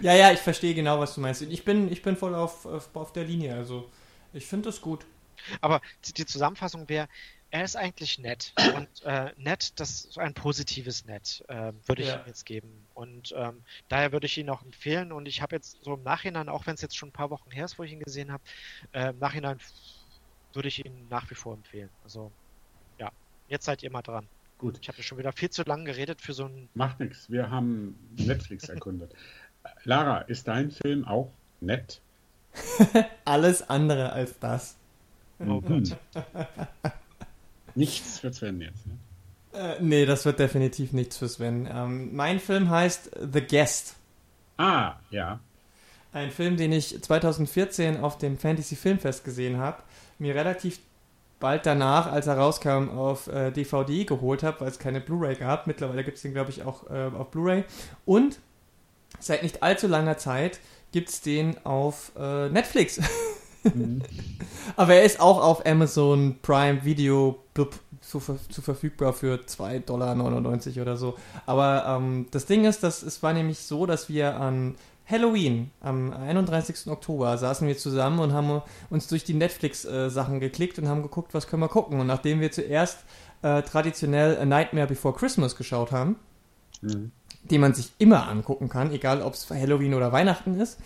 [0.01, 1.43] Ja, ja, ich verstehe genau, was du meinst.
[1.43, 3.91] Ich bin, ich bin voll auf, auf, auf der Linie, also
[4.33, 5.05] ich finde das gut.
[5.61, 5.83] Aber
[6.17, 7.09] die Zusammenfassung wäre,
[7.51, 8.53] er ist eigentlich nett.
[8.75, 12.17] Und äh, nett, das ist ein positives Nett, äh, würde ich ja.
[12.17, 12.87] ihm jetzt geben.
[12.95, 15.13] Und ähm, daher würde ich ihn auch empfehlen.
[15.13, 17.51] Und ich habe jetzt so im Nachhinein, auch wenn es jetzt schon ein paar Wochen
[17.51, 18.43] her ist, wo ich ihn gesehen habe,
[18.93, 19.59] äh, im Nachhinein
[20.53, 21.91] würde ich ihn nach wie vor empfehlen.
[22.03, 22.33] Also
[22.99, 23.11] ja,
[23.49, 24.27] jetzt seid ihr mal dran.
[24.59, 24.79] Gut.
[24.81, 26.69] Ich habe schon wieder viel zu lange geredet für so ein.
[26.75, 29.15] Macht nichts, wir haben Netflix erkundet.
[29.85, 31.31] Lara, ist dein Film auch
[31.61, 32.01] nett?
[33.25, 34.77] Alles andere als das.
[35.39, 35.61] Oh.
[35.61, 35.97] Gott.
[37.77, 38.87] Nichts für Sven jetzt.
[38.87, 38.99] Ne?
[39.53, 41.69] Äh, nee, das wird definitiv nichts für Sven.
[41.71, 43.97] Ähm, mein Film heißt The Guest.
[44.57, 45.41] Ah, ja.
[46.13, 49.83] Ein Film, den ich 2014 auf dem Fantasy Filmfest gesehen habe,
[50.19, 50.79] mir relativ
[51.41, 55.67] bald danach, als er rauskam, auf äh, DVD geholt habe, weil es keine Blu-ray gab.
[55.67, 57.65] Mittlerweile gibt es den, glaube ich, auch äh, auf Blu-ray.
[58.07, 58.39] Und
[59.21, 60.61] seit nicht allzu langer Zeit
[60.93, 63.01] gibt es den auf äh, Netflix.
[63.75, 64.03] Mhm.
[64.77, 67.39] Aber er ist auch auf Amazon Prime Video
[68.01, 71.15] zu, zu verfügbar für 2,99 Dollar oder so.
[71.45, 74.77] Aber ähm, das Ding ist, dass es war nämlich so, dass wir an
[75.09, 76.89] Halloween, am 31.
[76.89, 81.33] Oktober, saßen wir zusammen und haben uns durch die Netflix-Sachen äh, geklickt und haben geguckt,
[81.33, 82.01] was können wir gucken.
[82.01, 82.99] Und nachdem wir zuerst
[83.43, 86.17] äh, traditionell A Nightmare Before Christmas geschaut haben,
[86.81, 87.13] mhm.
[87.45, 90.79] die man sich immer angucken kann, egal ob es Halloween oder Weihnachten ist,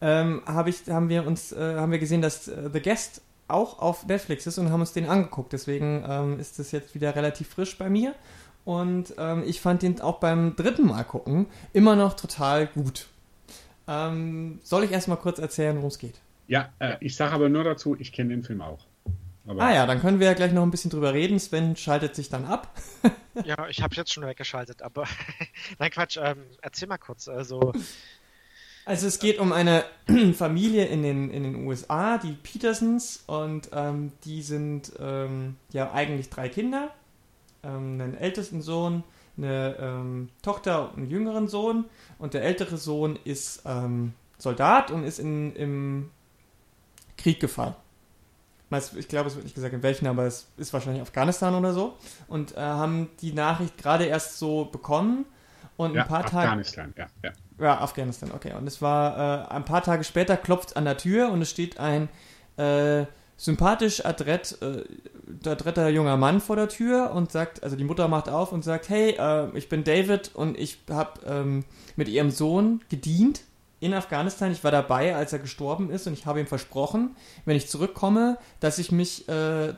[0.00, 3.78] ähm, hab ich, haben wir uns, äh, haben wir gesehen, dass äh, The Guest auch
[3.78, 5.52] auf Netflix ist und haben uns den angeguckt.
[5.52, 8.14] Deswegen ähm, ist das jetzt wieder relativ frisch bei mir.
[8.64, 13.06] Und ähm, ich fand den auch beim dritten Mal gucken immer noch total gut.
[13.86, 16.20] Ähm, soll ich erstmal kurz erzählen, worum es geht?
[16.46, 18.84] Ja, äh, ich sage aber nur dazu, ich kenne den Film auch.
[19.46, 21.38] Aber ah ja, dann können wir ja gleich noch ein bisschen drüber reden.
[21.38, 22.70] Sven schaltet sich dann ab.
[23.44, 25.06] ja, ich habe jetzt schon weggeschaltet, aber
[25.78, 26.18] nein Quatsch.
[26.22, 27.28] Ähm, erzähl mal kurz.
[27.28, 27.72] Also
[28.88, 29.84] also es geht um eine
[30.34, 36.30] Familie in den, in den USA, die Petersons, und ähm, die sind ähm, ja eigentlich
[36.30, 36.90] drei Kinder.
[37.62, 39.04] ähm, einen ältesten Sohn,
[39.36, 41.84] eine ähm, Tochter und einen jüngeren Sohn.
[42.18, 46.10] Und der ältere Sohn ist ähm, Soldat und ist in, im
[47.16, 47.74] Krieg gefallen.
[48.96, 51.96] Ich glaube, es wird nicht gesagt, in welchen, aber es ist wahrscheinlich Afghanistan oder so.
[52.26, 55.24] Und äh, haben die Nachricht gerade erst so bekommen.
[55.76, 56.48] Und Ja, ein paar Tage.
[56.48, 57.32] Afghanistan, ja, ja.
[57.60, 58.54] Ja, Afghanistan, okay.
[58.54, 61.78] Und es war äh, ein paar Tage später klopft an der Tür und es steht
[61.80, 62.08] ein
[62.56, 63.04] äh,
[63.36, 68.28] sympathisch adrett, äh, adretter junger Mann vor der Tür und sagt, also die Mutter macht
[68.28, 71.64] auf und sagt, hey, äh, ich bin David und ich habe ähm,
[71.96, 73.42] mit ihrem Sohn gedient
[73.80, 74.52] in Afghanistan.
[74.52, 78.38] Ich war dabei, als er gestorben ist und ich habe ihm versprochen, wenn ich zurückkomme,
[78.60, 79.74] dass ich mich äh,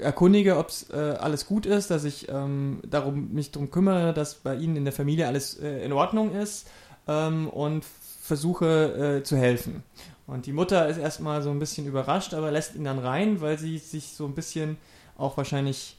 [0.00, 4.54] erkundige, ob äh, alles gut ist, dass ich ähm, darum, mich darum kümmere, dass bei
[4.54, 6.68] Ihnen in der Familie alles äh, in Ordnung ist
[7.06, 7.84] ähm, und
[8.20, 9.82] versuche äh, zu helfen.
[10.26, 13.58] Und die Mutter ist erstmal so ein bisschen überrascht, aber lässt ihn dann rein, weil
[13.58, 14.76] sie sich so ein bisschen
[15.16, 15.96] auch wahrscheinlich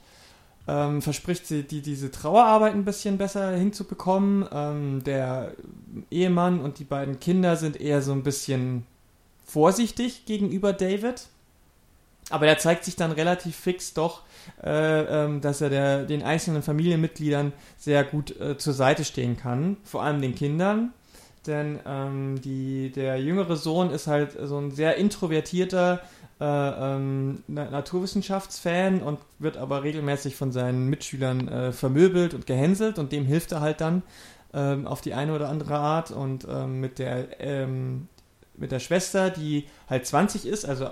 [0.67, 4.45] ähm, verspricht, sie die, diese Trauerarbeit ein bisschen besser hinzubekommen.
[4.51, 5.53] Ähm, der
[6.11, 8.85] Ehemann und die beiden Kinder sind eher so ein bisschen
[9.45, 11.27] vorsichtig gegenüber David.
[12.29, 14.23] Aber der zeigt sich dann relativ fix doch,
[14.63, 19.77] äh, ähm, dass er der, den einzelnen Familienmitgliedern sehr gut äh, zur Seite stehen kann,
[19.83, 20.93] vor allem den Kindern.
[21.45, 26.01] Denn ähm, die, der jüngere Sohn ist halt so ein sehr introvertierter
[26.41, 32.99] äh, ähm, Na- Naturwissenschaftsfan und wird aber regelmäßig von seinen Mitschülern äh, vermöbelt und gehänselt
[32.99, 34.03] und dem hilft er halt dann
[34.53, 38.07] ähm, auf die eine oder andere Art und ähm, mit der ähm,
[38.55, 40.89] mit der Schwester, die halt 20 ist, also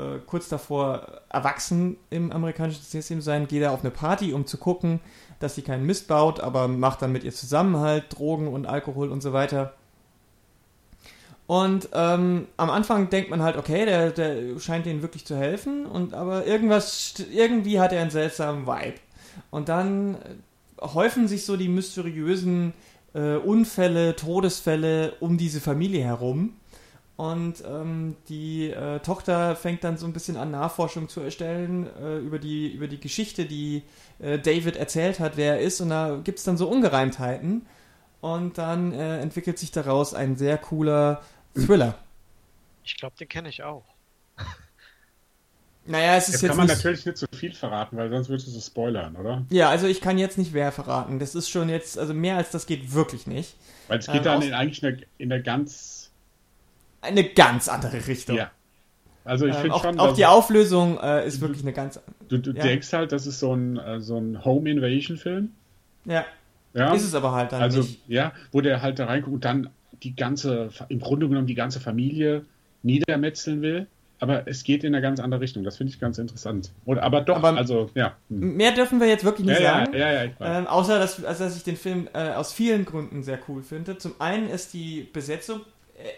[0.00, 4.58] äh, kurz davor erwachsen im amerikanischen System sein, geht er auf eine Party, um zu
[4.58, 5.00] gucken,
[5.38, 9.10] dass sie keinen Mist baut, aber macht dann mit ihr zusammen halt Drogen und Alkohol
[9.10, 9.74] und so weiter.
[11.46, 15.84] Und ähm, am Anfang denkt man halt, okay, der, der scheint ihnen wirklich zu helfen,
[15.84, 19.00] und aber irgendwas, irgendwie hat er einen seltsamen Vibe.
[19.50, 22.72] Und dann äh, häufen sich so die mysteriösen
[23.14, 26.54] äh, Unfälle, Todesfälle um diese Familie herum.
[27.20, 32.16] Und ähm, die äh, Tochter fängt dann so ein bisschen an, Nachforschung zu erstellen äh,
[32.16, 33.82] über, die, über die Geschichte, die
[34.20, 35.82] äh, David erzählt hat, wer er ist.
[35.82, 37.66] Und da gibt es dann so Ungereimtheiten.
[38.22, 41.20] Und dann äh, entwickelt sich daraus ein sehr cooler
[41.54, 41.94] Thriller.
[42.84, 43.84] Ich glaube, den kenne ich auch.
[45.84, 48.28] Naja, es ist Jetzt jetzt kann man nicht, natürlich nicht zu viel verraten, weil sonst
[48.30, 49.44] würdest du es spoilern, oder?
[49.50, 51.18] Ja, also ich kann jetzt nicht wer verraten.
[51.18, 53.56] Das ist schon jetzt, also mehr als das geht wirklich nicht.
[53.88, 55.99] Weil es geht Ähm, dann aus- in, eigentlich in der, in der ganz.
[57.02, 58.36] Eine ganz andere Richtung.
[58.36, 58.50] Ja.
[59.24, 62.00] Also ich ähm, finde schon, auch die Auflösung äh, ist wirklich eine ganz.
[62.28, 62.62] du, du ja.
[62.62, 65.52] denkst halt, das ist so ein, äh, so ein Home Invasion Film.
[66.04, 66.24] Ja,
[66.74, 66.94] Ja.
[66.94, 68.00] ist es aber halt dann also nicht.
[68.08, 69.70] ja, wo der halt da reinguckt und dann
[70.02, 72.44] die ganze, im Grunde genommen die ganze Familie
[72.82, 73.86] niedermetzeln will.
[74.22, 75.64] Aber es geht in eine ganz andere Richtung.
[75.64, 76.72] Das finde ich ganz interessant.
[76.84, 78.16] Oder aber doch, Aber- also ja.
[78.28, 78.56] Hm.
[78.56, 79.96] Mehr dürfen wir jetzt wirklich Ja, nicht ja, sagen.
[79.96, 80.58] ja, ja, ich weiß.
[80.58, 83.96] Ähm, außer, dass, also, dass ich den Film äh, aus vielen Gründen sehr cool finde.
[83.96, 85.60] Zum einen ist die Besetzung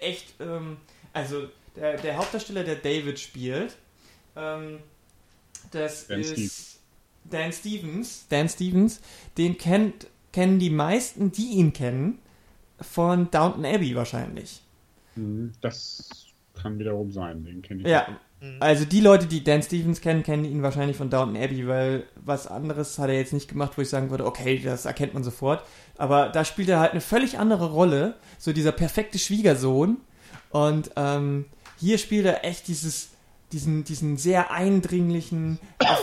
[0.00, 0.76] echt, ähm,
[1.12, 3.76] also der, der Hauptdarsteller, der David spielt,
[4.36, 4.78] ähm,
[5.70, 6.78] das Dan ist Stevens.
[7.24, 8.26] Dan Stevens.
[8.28, 9.00] Dan Stevens,
[9.38, 12.18] den kennt, kennen die meisten, die ihn kennen,
[12.80, 14.60] von Downton Abbey wahrscheinlich.
[15.14, 17.88] Hm, Das kann wiederum sein, den kenne ich.
[17.88, 18.56] Ja, Mhm.
[18.58, 22.48] also die Leute, die Dan Stevens kennen, kennen ihn wahrscheinlich von Downton Abbey, weil was
[22.48, 25.64] anderes hat er jetzt nicht gemacht, wo ich sagen würde, okay, das erkennt man sofort.
[26.02, 29.98] Aber da spielt er halt eine völlig andere Rolle, so dieser perfekte Schwiegersohn.
[30.50, 31.44] Und ähm,
[31.78, 33.10] hier spielt er echt dieses,
[33.52, 35.60] diesen, diesen sehr eindringlichen,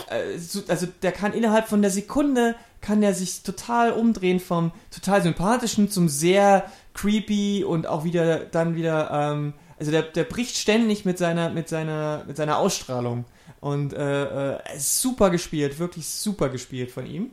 [0.08, 4.72] äh, so- also der kann innerhalb von der Sekunde kann er sich total umdrehen vom
[4.90, 10.56] total sympathischen zum sehr creepy und auch wieder dann wieder, ähm, also der, der bricht
[10.56, 13.26] ständig mit seiner, mit seiner, mit seiner Ausstrahlung.
[13.60, 17.32] Und äh, äh, super gespielt, wirklich super gespielt von ihm.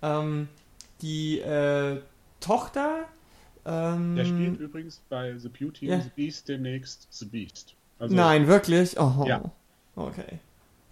[0.00, 0.48] Ähm,
[1.02, 2.00] die äh,
[2.40, 3.04] Tochter.
[3.64, 5.94] Ähm, Der spielt übrigens bei The Beauty Ja.
[5.96, 7.74] and the Beast demnächst The Beast.
[7.98, 8.98] Also, Nein, wirklich?
[9.00, 9.42] Oh, Ja.
[9.96, 10.38] Okay.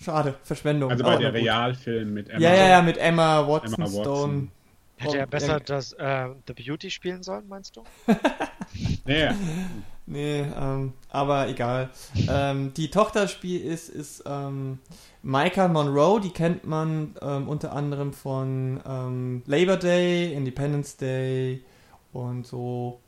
[0.00, 0.90] Schade, Verschwendung.
[0.90, 1.32] Also bei Oh, der.
[1.32, 2.40] Realfilm mit Emma.
[2.40, 4.02] Ja, ja, ja, mit Emma Watson, Emma Watson.
[4.02, 4.48] Stone.
[4.96, 7.84] Hätte er besser das äh, The Beauty spielen sollen, meinst du?
[9.06, 9.34] Ja.
[10.06, 11.90] Nee, ähm, aber egal.
[12.28, 14.78] ähm, die Tochter spiel ist, ist ähm,
[15.22, 21.64] Micah Monroe, die kennt man ähm, unter anderem von ähm, Labor Day, Independence Day
[22.12, 23.00] und so.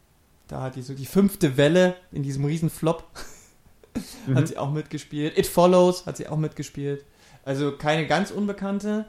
[0.48, 3.04] Da hat die so die fünfte Welle in diesem Riesenflop.
[4.26, 4.34] Mhm.
[4.34, 5.38] hat sie auch mitgespielt.
[5.38, 7.04] It Follows hat sie auch mitgespielt.
[7.46, 9.06] Also keine ganz unbekannte.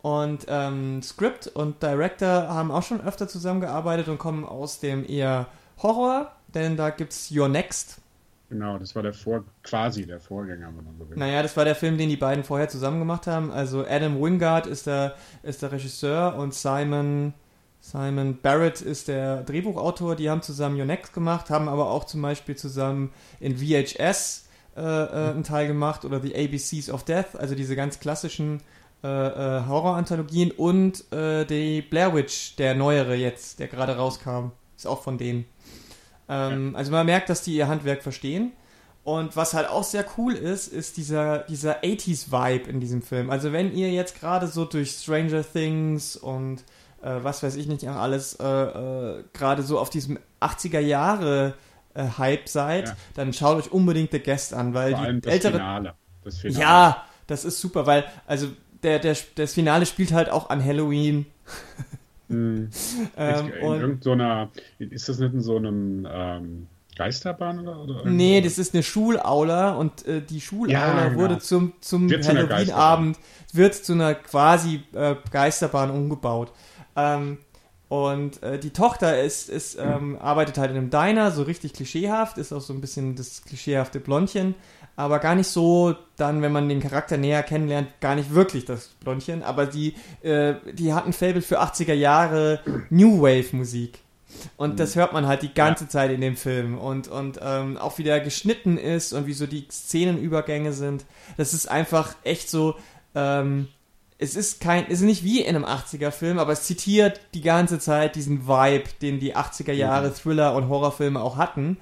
[0.00, 5.48] Und ähm, Script und Director haben auch schon öfter zusammengearbeitet und kommen aus dem eher
[5.82, 8.00] Horror, denn da gibt's Your Next
[8.48, 11.18] Genau, das war der Vor quasi der Vorgänger, wenn man so will.
[11.18, 13.50] Naja, das war der Film, den die beiden vorher zusammen gemacht haben.
[13.50, 17.34] Also Adam Wingard ist der, ist der Regisseur und Simon,
[17.80, 20.16] Simon Barrett ist der Drehbuchautor.
[20.16, 24.80] Die haben zusammen Your Next gemacht, haben aber auch zum Beispiel zusammen in VHS äh,
[24.80, 28.62] äh, einen Teil gemacht oder The ABCs of Death, also diese ganz klassischen
[29.04, 34.86] äh, äh, Horror-Anthologien und äh, die Blair Witch, der neuere jetzt, der gerade rauskam, ist
[34.86, 35.44] auch von denen.
[36.28, 36.78] Ähm, ja.
[36.78, 38.52] Also man merkt, dass die ihr Handwerk verstehen.
[39.04, 43.30] Und was halt auch sehr cool ist, ist dieser, dieser 80s-Vibe in diesem Film.
[43.30, 46.58] Also wenn ihr jetzt gerade so durch Stranger Things und
[47.02, 51.54] äh, was weiß ich nicht alles äh, äh, gerade so auf diesem 80er Jahre
[51.94, 52.96] äh, Hype seid, ja.
[53.14, 55.94] dann schaut euch unbedingt The Guest an, weil Vor die das ältere Finale.
[56.22, 56.60] Das Finale.
[56.60, 58.48] Ja, das ist super, weil also
[58.82, 61.24] der, der, das Finale spielt halt auch an Halloween.
[62.28, 62.68] Hm.
[63.16, 66.66] ähm, in irgendeiner, ist das nicht in so einem ähm,
[66.98, 71.20] Geisterbahn oder, oder Nee, das ist eine Schulaula und äh, die Schulaula ja, genau.
[71.20, 73.18] wurde zum, zum Halloween-Abend,
[73.52, 76.52] wird zu einer quasi äh, Geisterbahn umgebaut.
[76.96, 77.38] Ähm,
[77.88, 82.36] und äh, die Tochter ist, ist ähm, arbeitet halt in einem Diner, so richtig klischeehaft,
[82.36, 84.54] ist auch so ein bisschen das klischeehafte Blondchen
[84.98, 88.88] aber gar nicht so dann, wenn man den Charakter näher kennenlernt, gar nicht wirklich das
[88.98, 92.58] Blondchen, aber die, äh, die hat ein Fable für 80er Jahre
[92.90, 94.00] New Wave Musik.
[94.56, 95.90] Und das hört man halt die ganze ja.
[95.90, 96.76] Zeit in dem Film.
[96.76, 101.04] Und, und ähm, auch wie der geschnitten ist und wie so die Szenenübergänge sind.
[101.36, 102.74] Das ist einfach echt so,
[103.14, 103.68] ähm,
[104.18, 107.78] es ist kein, es ist nicht wie in einem 80er-Film, aber es zitiert die ganze
[107.78, 111.76] Zeit diesen Vibe, den die 80er Jahre Thriller und Horrorfilme auch hatten.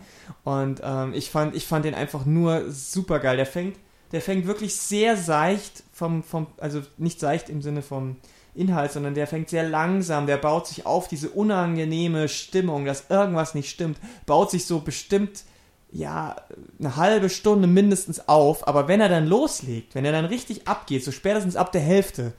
[0.45, 3.37] Und ähm, ich, fand, ich fand den einfach nur super geil.
[3.37, 3.77] Der fängt,
[4.13, 8.17] der fängt wirklich sehr seicht vom, vom, also nicht seicht im Sinne vom
[8.55, 13.55] Inhalt, sondern der fängt sehr langsam, der baut sich auf diese unangenehme Stimmung, dass irgendwas
[13.55, 15.45] nicht stimmt, baut sich so bestimmt,
[15.93, 16.37] ja,
[16.79, 21.05] eine halbe Stunde mindestens auf, aber wenn er dann loslegt, wenn er dann richtig abgeht,
[21.05, 22.33] so spätestens ab der Hälfte,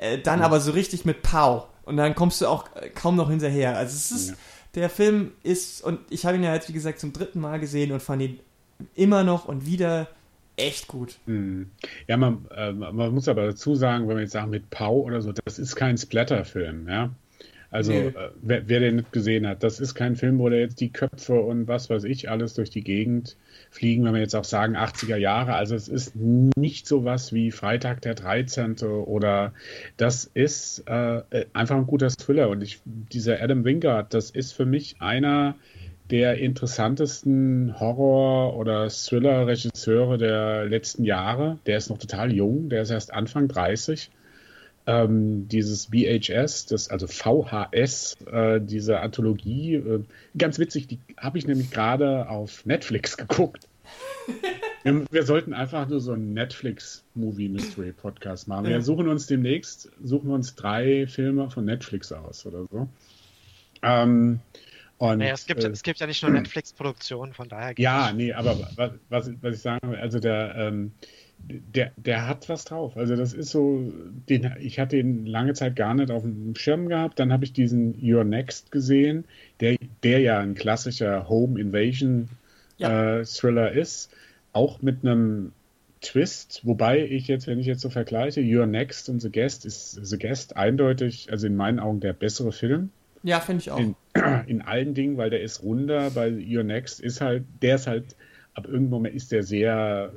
[0.00, 0.44] äh, dann mhm.
[0.44, 1.64] aber so richtig mit Pow.
[1.84, 3.76] Und dann kommst du auch äh, kaum noch hinterher.
[3.76, 4.36] Also es ist, ja
[4.74, 7.92] der Film ist, und ich habe ihn ja jetzt, wie gesagt, zum dritten Mal gesehen
[7.92, 8.40] und fand ihn
[8.94, 10.08] immer noch und wieder
[10.56, 11.18] echt gut.
[11.26, 11.70] Hm.
[12.06, 15.20] Ja, man, äh, man muss aber dazu sagen, wenn wir jetzt sagen mit Pau oder
[15.22, 17.10] so, das ist kein Splatter-Film, ja.
[17.70, 18.08] Also, nee.
[18.08, 20.92] äh, wer, wer, den nicht gesehen hat, das ist kein Film, wo der jetzt die
[20.92, 23.36] Köpfe und was weiß ich alles durch die Gegend
[23.70, 25.54] fliegen, wenn wir jetzt auch sagen 80er Jahre.
[25.54, 28.76] Also, es ist nicht so was wie Freitag der 13.
[28.82, 29.52] oder
[29.96, 32.48] das ist äh, einfach ein guter Thriller.
[32.48, 35.54] Und ich, dieser Adam Wingard, das ist für mich einer
[36.10, 41.58] der interessantesten Horror- oder Thriller-Regisseure der letzten Jahre.
[41.66, 44.10] Der ist noch total jung, der ist erst Anfang 30
[44.86, 50.04] ähm, dieses VHS, das, also VHS, äh, diese Anthologie, äh,
[50.36, 53.66] ganz witzig, die habe ich nämlich gerade auf Netflix geguckt.
[54.82, 58.66] wir, wir, sollten einfach nur so einen Netflix-Movie-Mystery-Podcast machen.
[58.66, 62.86] Wir suchen uns demnächst, suchen wir uns drei Filme von Netflix aus oder so.
[63.82, 64.40] Ähm,
[64.98, 67.72] und, naja, es gibt, äh, es gibt ja nicht nur Netflix-Produktionen, von daher.
[67.78, 70.92] Ja, nee, aber was, was, was ich sagen will, also der, ähm,
[71.48, 72.96] der, der hat was drauf.
[72.96, 73.92] Also das ist so,
[74.28, 77.18] den, ich hatte ihn lange Zeit gar nicht auf dem Schirm gehabt.
[77.18, 79.24] Dann habe ich diesen Your Next gesehen,
[79.60, 82.28] der, der ja ein klassischer Home Invasion
[82.78, 83.18] ja.
[83.18, 84.10] äh, Thriller ist.
[84.52, 85.52] Auch mit einem
[86.00, 89.92] Twist, wobei ich jetzt, wenn ich jetzt so vergleiche, Your Next und The Guest ist
[90.02, 92.90] The Guest eindeutig, also in meinen Augen der bessere Film.
[93.22, 93.78] Ja, finde ich auch.
[93.78, 93.94] In,
[94.46, 98.16] in allen Dingen, weil der ist runder, bei Your Next ist halt, der ist halt,
[98.54, 100.12] ab irgendeinem Moment ist der sehr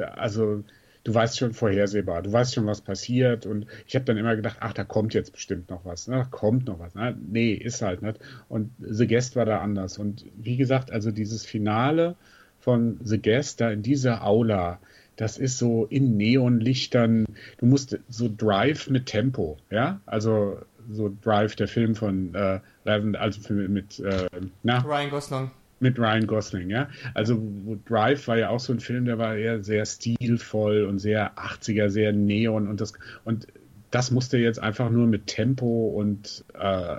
[0.00, 0.64] also
[1.06, 3.46] du weißt schon vorhersehbar, du weißt schon, was passiert.
[3.46, 6.08] Und ich habe dann immer gedacht, ach, da kommt jetzt bestimmt noch was.
[6.08, 6.16] Ne?
[6.16, 6.94] Da kommt noch was.
[6.94, 7.16] Ne?
[7.28, 8.18] Nee, ist halt nicht.
[8.48, 9.98] Und The Guest war da anders.
[9.98, 12.16] Und wie gesagt, also dieses Finale
[12.58, 14.80] von The Guest da in dieser Aula,
[15.14, 17.26] das ist so in Neonlichtern.
[17.58, 20.00] Du musst so Drive mit Tempo, ja?
[20.06, 20.58] Also
[20.90, 24.26] so Drive, der Film von äh, also mit äh,
[24.62, 24.78] na?
[24.80, 26.88] Ryan Gosling mit Ryan Gosling, ja.
[27.14, 27.42] Also
[27.86, 31.88] Drive war ja auch so ein Film, der war eher sehr stilvoll und sehr 80er,
[31.88, 33.46] sehr Neon und das und
[33.90, 36.96] das musste jetzt einfach nur mit Tempo und äh,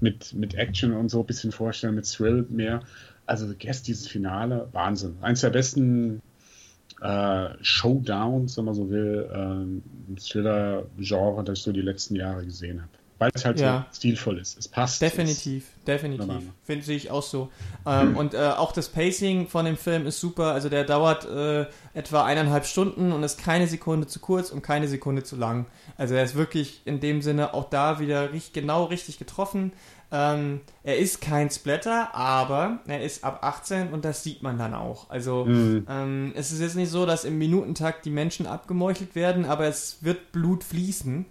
[0.00, 2.82] mit, mit Action und so ein bisschen vorstellen, mit Thrill mehr.
[3.26, 5.16] Also Guest, dieses Finale, Wahnsinn.
[5.20, 6.22] Eins der besten
[7.00, 12.82] äh, Showdowns, wenn man so will, äh, Thriller-Genre, das ich so die letzten Jahre gesehen
[12.82, 12.92] habe.
[13.18, 13.86] Weil es halt ja.
[13.90, 14.58] so stilvoll ist.
[14.58, 15.02] Es passt.
[15.02, 16.42] Definitiv, es definitiv.
[16.64, 17.50] Finde ich auch so.
[17.84, 20.52] Ähm, und äh, auch das Pacing von dem Film ist super.
[20.52, 24.86] Also der dauert äh, etwa eineinhalb Stunden und ist keine Sekunde zu kurz und keine
[24.86, 25.66] Sekunde zu lang.
[25.96, 29.72] Also er ist wirklich in dem Sinne auch da wieder richtig, genau richtig getroffen.
[30.10, 34.72] Ähm, er ist kein Splatter, aber er ist ab 18 und das sieht man dann
[34.72, 35.10] auch.
[35.10, 35.86] Also mhm.
[35.88, 39.98] ähm, es ist jetzt nicht so, dass im Minutentakt die Menschen abgemeuchelt werden, aber es
[40.02, 41.26] wird Blut fließen.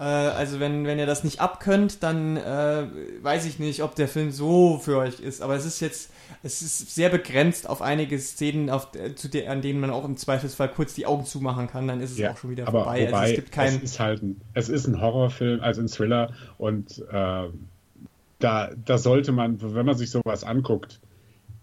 [0.00, 2.86] Äh, also wenn, wenn ihr das nicht abkönnt, dann äh,
[3.22, 5.42] weiß ich nicht, ob der Film so für euch ist.
[5.42, 6.10] Aber es ist jetzt,
[6.42, 10.06] es ist sehr begrenzt auf einige Szenen, auf, äh, zu der, an denen man auch
[10.06, 12.84] im Zweifelsfall kurz die Augen zumachen kann, dann ist es ja, auch schon wieder aber
[12.84, 13.08] vorbei.
[13.08, 13.76] Wobei, also es gibt kein.
[13.76, 17.48] Es ist halt ein, es ist ein Horrorfilm, also ein Thriller und äh,
[18.38, 21.00] da, da sollte man, wenn man sich sowas anguckt,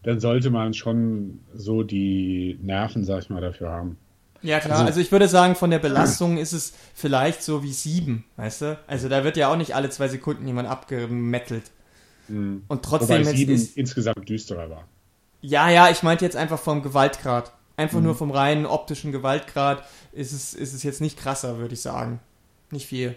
[0.04, 3.98] dann sollte man schon so die Nerven, sag ich mal, dafür haben.
[4.42, 4.74] Ja, klar.
[4.80, 8.62] Also, also ich würde sagen, von der Belastung ist es vielleicht so wie sieben, weißt
[8.62, 8.80] du?
[8.88, 11.72] Also da wird ja auch nicht alle zwei Sekunden jemand abgemettelt.
[12.28, 12.64] Mhm.
[12.68, 14.84] Und trotzdem Wobei sieben ist, insgesamt düsterer war.
[15.42, 17.52] Ja, ja, ich meinte jetzt einfach vom Gewaltgrad.
[17.76, 18.06] Einfach mhm.
[18.06, 22.20] nur vom reinen optischen Gewaltgrad ist es, ist es jetzt nicht krasser, würde ich sagen.
[22.72, 23.16] Nicht viel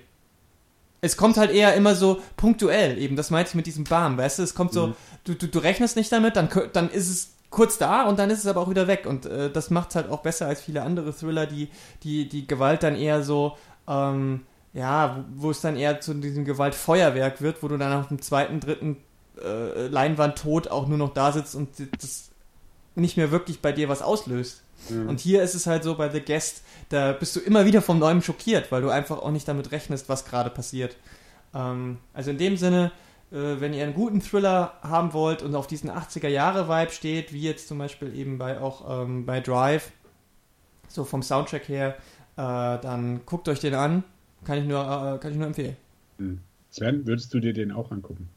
[1.01, 4.39] es kommt halt eher immer so punktuell, eben, das meinte ich mit diesem Bam, weißt
[4.39, 4.95] du, es kommt so, mhm.
[5.25, 8.39] du, du, du rechnest nicht damit, dann, dann ist es kurz da und dann ist
[8.39, 10.83] es aber auch wieder weg und äh, das macht es halt auch besser als viele
[10.83, 11.69] andere Thriller, die,
[12.03, 13.57] die, die Gewalt dann eher so,
[13.89, 14.43] ähm,
[14.73, 18.61] ja, wo, es dann eher zu diesem Gewaltfeuerwerk wird, wo du dann auf dem zweiten,
[18.61, 18.99] dritten
[19.43, 21.71] äh, Leinwand tot auch nur noch da sitzt und
[22.01, 22.31] das
[22.95, 24.63] nicht mehr wirklich bei dir was auslöst.
[24.89, 25.09] Mhm.
[25.09, 27.99] Und hier ist es halt so bei The Guest, da bist du immer wieder vom
[27.99, 30.97] Neuem schockiert, weil du einfach auch nicht damit rechnest, was gerade passiert.
[31.53, 32.93] Ähm, also in dem Sinne,
[33.31, 37.79] wenn ihr einen guten Thriller haben wollt und auf diesen 80er-Jahre-Vibe steht, wie jetzt zum
[37.79, 39.93] Beispiel eben bei auch ähm, bei Drive,
[40.89, 41.97] so vom Soundtrack her,
[42.37, 44.05] äh, dann guckt euch den an.
[44.45, 45.77] Kann ich nur, äh, kann ich nur empfehlen.
[46.19, 46.41] Mhm.
[46.71, 48.29] Sven, würdest du dir den auch angucken?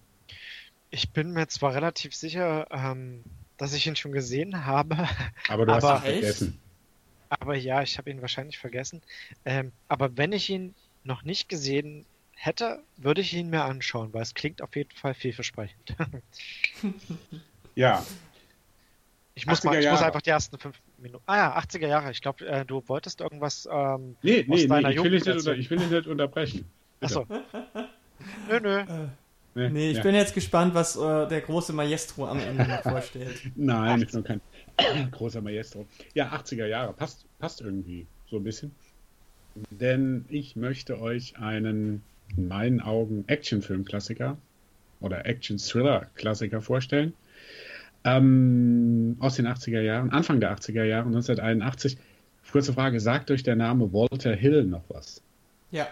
[0.89, 3.23] Ich bin mir zwar relativ sicher, ähm,
[3.57, 5.07] dass ich ihn schon gesehen habe.
[5.49, 6.59] Aber du hast ihn vergessen.
[7.29, 9.01] Aber ja, ich habe ihn wahrscheinlich vergessen.
[9.43, 12.05] Ähm, aber wenn ich ihn noch nicht gesehen
[12.45, 15.95] hätte, würde ich ihn mir anschauen, weil es klingt auf jeden Fall vielversprechend.
[17.75, 18.05] ja.
[19.35, 21.23] Ich muss, mal, ich muss einfach die ersten fünf Minuten.
[21.25, 22.11] Ah ja, 80er Jahre.
[22.11, 23.67] Ich glaube, äh, du wolltest irgendwas.
[23.71, 26.65] Ähm, nee, nee, nee ich, will nicht, unter, ich will dich nicht unterbrechen.
[27.01, 27.25] Achso.
[28.49, 28.79] nö, nö.
[28.79, 28.85] Äh,
[29.55, 30.03] nee, nee, ich ja.
[30.03, 33.41] bin jetzt gespannt, was äh, der große Maestro am Ende noch vorstellt.
[33.55, 34.41] Nein, ich bin kein.
[35.11, 35.87] Großer Maestro.
[36.13, 36.93] Ja, 80er Jahre.
[36.93, 38.75] Passt, passt irgendwie so ein bisschen.
[39.69, 42.03] Denn ich möchte euch einen,
[42.35, 44.37] in meinen Augen, Actionfilm-Klassiker
[44.99, 47.13] oder Action-Thriller-Klassiker vorstellen.
[48.05, 51.97] Ähm, aus den 80er Jahren, Anfang der 80er Jahre, 1981.
[52.51, 55.21] Kurze Frage, sagt euch der Name Walter Hill noch was?
[55.71, 55.87] Ja.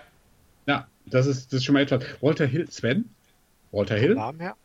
[0.67, 2.03] Ja, das ist, das ist schon mal etwas.
[2.21, 3.09] Walter Hill, Sven?
[3.71, 4.13] Walter Hill?
[4.13, 4.55] Vom Namen her?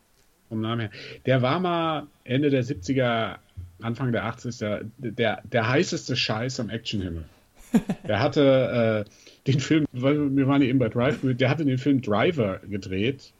[0.49, 0.91] Vom Namen her.
[1.25, 3.37] Der war mal Ende der 70er
[3.81, 7.25] Anfang der 80er, der, der heißeste Scheiß am Actionhimmel.
[8.07, 12.01] Der hatte äh, den Film, wir waren ja eben bei Drive, der hatte den Film
[12.01, 13.33] Driver gedreht.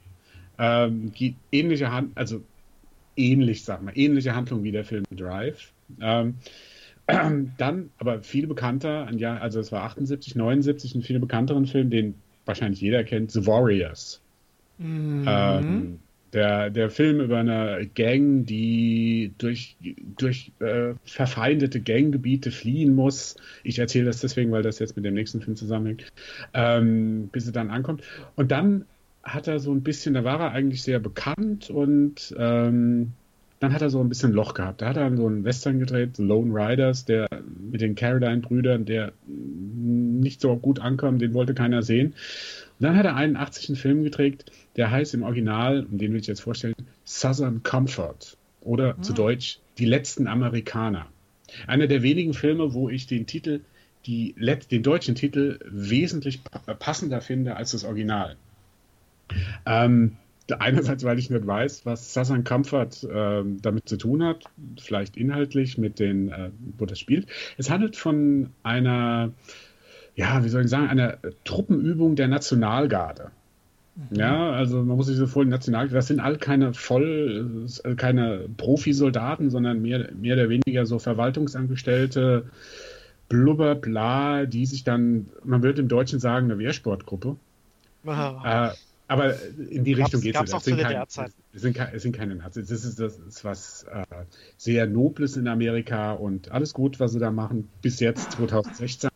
[0.57, 1.11] Ähm,
[1.51, 2.41] ähnliche Hand, also
[3.15, 5.71] ähnlich, sag mal, ähnliche Handlung wie der Film Drive.
[6.01, 6.35] Ähm,
[7.57, 12.15] dann, aber viel bekannter, ja, also es war 78, 79, ein viel bekannteren Film, den
[12.45, 14.21] wahrscheinlich jeder kennt, The Warriors.
[14.77, 15.25] Mhm.
[15.27, 15.99] Ähm,
[16.33, 19.77] der, der Film über eine Gang, die durch,
[20.17, 23.35] durch äh, verfeindete Ganggebiete fliehen muss.
[23.63, 26.11] Ich erzähle das deswegen, weil das jetzt mit dem nächsten Film zusammenhängt,
[26.53, 28.03] ähm, bis er dann ankommt.
[28.35, 28.85] Und dann
[29.23, 33.13] hat er so ein bisschen, da war er eigentlich sehr bekannt und ähm,
[33.59, 34.81] dann hat er so ein bisschen Loch gehabt.
[34.81, 37.27] Da hat er so einen Western gedreht, Lone Riders, der
[37.71, 42.13] mit den Caroline-Brüdern, der nicht so gut ankam, den wollte keiner sehen.
[42.79, 43.79] Und dann hat er einen 80.
[43.79, 46.75] Film gedreht, der heißt im Original, und den will ich jetzt vorstellen,
[47.05, 49.03] Southern Comfort oder mhm.
[49.03, 51.07] zu Deutsch Die letzten Amerikaner.
[51.65, 53.61] Einer der wenigen Filme, wo ich den Titel,
[54.05, 54.35] die,
[54.71, 56.41] den deutschen Titel wesentlich
[56.79, 58.35] passender finde als das Original.
[59.65, 60.17] Ähm,
[60.59, 64.45] einerseits, weil ich nicht weiß, was Southern Comfort äh, damit zu tun hat,
[64.79, 67.27] vielleicht inhaltlich mit den, äh, wo das spielt.
[67.57, 69.31] Es handelt von einer
[70.17, 73.29] ja, wie soll ich sagen, einer Truppenübung der Nationalgarde.
[73.95, 74.17] Mhm.
[74.17, 78.49] Ja, also man muss sich so vorstellen, Nationalgarde, das sind all keine voll, äh, keine
[78.57, 82.49] Profisoldaten, sondern mehr, mehr oder weniger so Verwaltungsangestellte,
[83.29, 87.35] Blubber, bla, die sich dann, man würde im Deutschen sagen, eine Wehrsportgruppe.
[88.43, 88.71] Äh,
[89.07, 89.35] aber
[89.69, 90.53] in die Richtung geht es.
[90.53, 91.03] Es sind, kein,
[91.53, 92.67] es, sind, es sind keine Nazis.
[92.67, 94.03] Das ist, das ist was äh,
[94.57, 99.09] sehr Nobles in Amerika und alles gut, was sie da machen, bis jetzt 2016.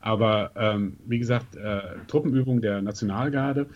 [0.00, 3.66] Aber ähm, wie gesagt, äh, Truppenübung der Nationalgarde.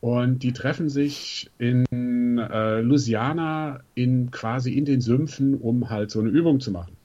[0.00, 6.20] Und die treffen sich in äh, Louisiana in quasi in den Sümpfen, um halt so
[6.20, 6.96] eine Übung zu machen.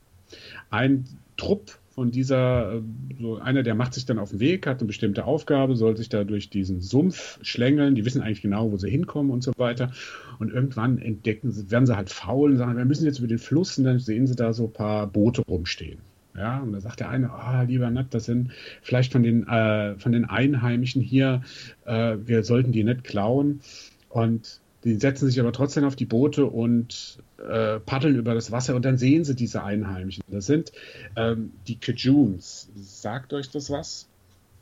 [0.69, 1.05] Ein
[1.35, 2.81] Trupp von dieser, äh,
[3.19, 6.09] so einer, der macht sich dann auf den Weg, hat eine bestimmte Aufgabe, soll sich
[6.09, 7.95] da durch diesen Sumpf schlängeln.
[7.95, 9.91] Die wissen eigentlich genau, wo sie hinkommen und so weiter.
[10.37, 13.39] Und irgendwann entdecken sie, werden sie halt faul und sagen, wir müssen jetzt über den
[13.39, 15.99] Fluss und dann sehen sie da so ein paar Boote rumstehen.
[16.35, 19.97] Ja, und da sagt der eine, ah, lieber Nat, das sind vielleicht von den, äh,
[19.97, 21.43] von den Einheimischen hier,
[21.85, 23.61] äh, wir sollten die nicht klauen.
[24.09, 28.75] Und die setzen sich aber trotzdem auf die Boote und äh, paddeln über das Wasser
[28.75, 30.23] und dann sehen sie diese Einheimischen.
[30.27, 30.71] Das sind
[31.15, 32.69] ähm, die Cajuns.
[32.75, 34.07] Sagt euch das was?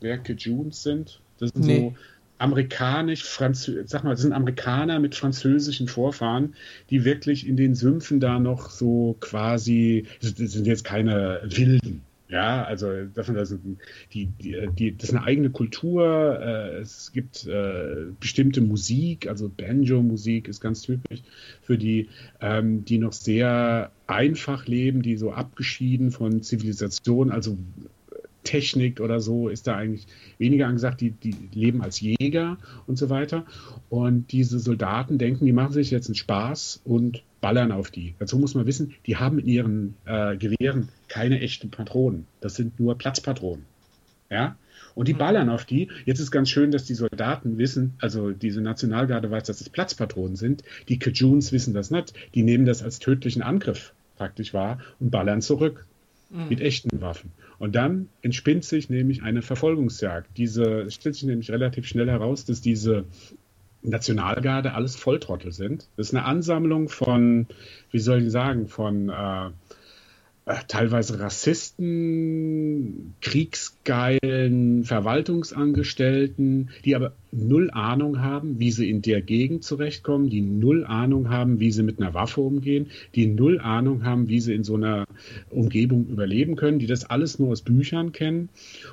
[0.00, 1.20] Wer Cajuns sind?
[1.38, 1.78] Das sind nee.
[1.78, 1.94] so
[2.38, 6.54] amerikanisch, Französisch, sag mal, das sind Amerikaner mit französischen Vorfahren,
[6.90, 12.02] die wirklich in den Sümpfen da noch so quasi, das sind jetzt keine Wilden,
[12.34, 13.56] ja, also davon, also
[14.12, 16.40] die, die, die, das ist eine eigene Kultur.
[16.40, 21.22] Äh, es gibt äh, bestimmte Musik, also Banjo-Musik ist ganz typisch
[21.62, 22.08] für die,
[22.40, 27.56] ähm, die noch sehr einfach leben, die so abgeschieden von Zivilisation, also
[28.44, 30.06] Technik oder so ist da eigentlich
[30.38, 31.00] weniger angesagt.
[31.00, 33.44] Die, die leben als Jäger und so weiter.
[33.88, 38.14] Und diese Soldaten denken, die machen sich jetzt einen Spaß und ballern auf die.
[38.18, 42.26] Dazu muss man wissen, die haben in ihren äh, Gewehren keine echten Patronen.
[42.40, 43.64] Das sind nur Platzpatronen.
[44.30, 44.56] Ja?
[44.94, 45.18] Und die mhm.
[45.18, 45.88] ballern auf die.
[46.04, 50.36] Jetzt ist ganz schön, dass die Soldaten wissen, also diese Nationalgarde weiß, dass es Platzpatronen
[50.36, 50.62] sind.
[50.88, 52.14] Die Cajuns wissen das nicht.
[52.34, 55.86] Die nehmen das als tödlichen Angriff praktisch wahr und ballern zurück
[56.34, 56.48] mhm.
[56.48, 57.32] mit echten Waffen.
[57.58, 60.36] Und dann entspinnt sich nämlich eine Verfolgungsjagd.
[60.36, 63.04] Diese stellt sich nämlich relativ schnell heraus, dass diese
[63.82, 65.88] Nationalgarde alles Volltrottel sind.
[65.96, 67.46] Das ist eine Ansammlung von,
[67.90, 69.50] wie soll ich sagen, von äh,
[70.68, 80.28] teilweise Rassisten, kriegsgeilen Verwaltungsangestellten, die aber null Ahnung haben, wie sie in der Gegend zurechtkommen,
[80.28, 84.40] die null Ahnung haben, wie sie mit einer Waffe umgehen, die null Ahnung haben, wie
[84.40, 85.06] sie in so einer
[85.48, 88.50] Umgebung überleben können, die das alles nur aus Büchern kennen.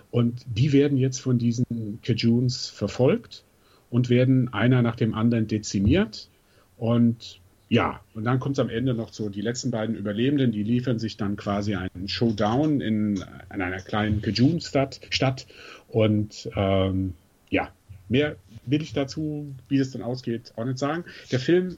[0.09, 3.43] Und die werden jetzt von diesen Cajuns verfolgt
[3.89, 6.29] und werden einer nach dem anderen dezimiert.
[6.77, 7.40] Und
[7.71, 10.99] ja, und dann kommt es am Ende noch so, die letzten beiden Überlebenden, die liefern
[10.99, 14.99] sich dann quasi einen Showdown in, in einer kleinen Kajun-Stadt.
[15.09, 15.47] Stadt.
[15.87, 17.13] Und ähm,
[17.49, 17.69] ja,
[18.09, 21.05] mehr will ich dazu, wie es dann ausgeht, auch nicht sagen.
[21.31, 21.77] Der Film,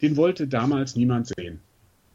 [0.00, 1.60] den wollte damals niemand sehen.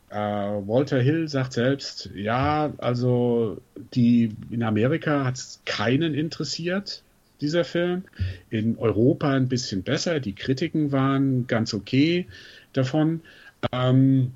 [0.09, 3.61] Äh, Walter Hill sagt selbst, ja, also
[3.93, 7.03] die in Amerika hat es keinen interessiert,
[7.39, 8.05] dieser Film.
[8.49, 10.19] In Europa ein bisschen besser.
[10.19, 12.25] Die Kritiken waren ganz okay
[12.77, 13.21] davon.
[13.71, 14.31] Ähm,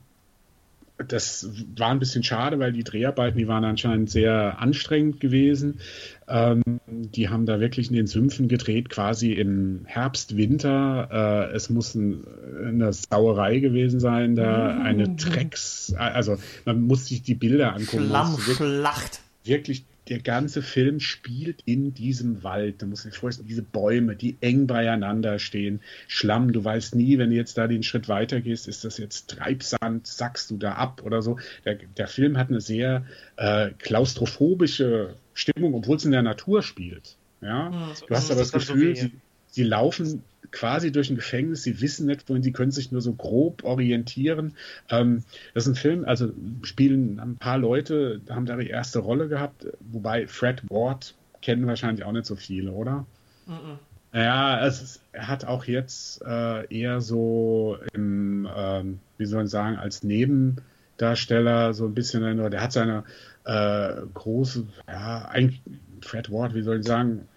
[1.07, 5.79] das war ein bisschen schade, weil die Dreharbeiten, die waren anscheinend sehr anstrengend gewesen.
[6.27, 11.49] Ähm, die haben da wirklich in den Sümpfen gedreht, quasi im Herbst, Winter.
[11.51, 12.25] Äh, es muss ein,
[12.65, 18.07] eine Sauerei gewesen sein, da eine Drecks, also man muss sich die Bilder angucken.
[18.07, 19.21] Schlammschlacht.
[19.45, 22.81] Wirklich der ganze Film spielt in diesem Wald.
[22.81, 27.29] Da muss ich vorstellen, diese Bäume, die eng beieinander stehen, Schlamm, du weißt nie, wenn
[27.29, 31.03] du jetzt da den Schritt weiter gehst, ist das jetzt Treibsand, sackst du da ab
[31.05, 31.37] oder so.
[31.65, 33.05] Der, der Film hat eine sehr
[33.37, 37.15] äh, klaustrophobische Stimmung, obwohl es in der Natur spielt.
[37.41, 39.11] Ja, hm, du hast aber das Gefühl, so sie,
[39.47, 43.13] sie laufen quasi durch ein Gefängnis, sie wissen nicht, wohin, sie können sich nur so
[43.13, 44.55] grob orientieren.
[44.89, 45.23] Ähm,
[45.53, 46.31] das ist ein Film, also
[46.63, 52.05] spielen ein paar Leute, haben da die erste Rolle gehabt, wobei Fred Ward kennen wahrscheinlich
[52.05, 53.05] auch nicht so viele, oder?
[53.45, 53.77] Mm -mm.
[54.11, 59.51] Ja, es ist, er hat auch jetzt äh, eher so im, ähm, wie soll ich
[59.51, 63.03] sagen, als Nebendarsteller so ein bisschen, der hat seine
[63.45, 65.61] äh, große, ja, eigentlich
[66.01, 67.27] Fred Ward, wie soll ich sagen,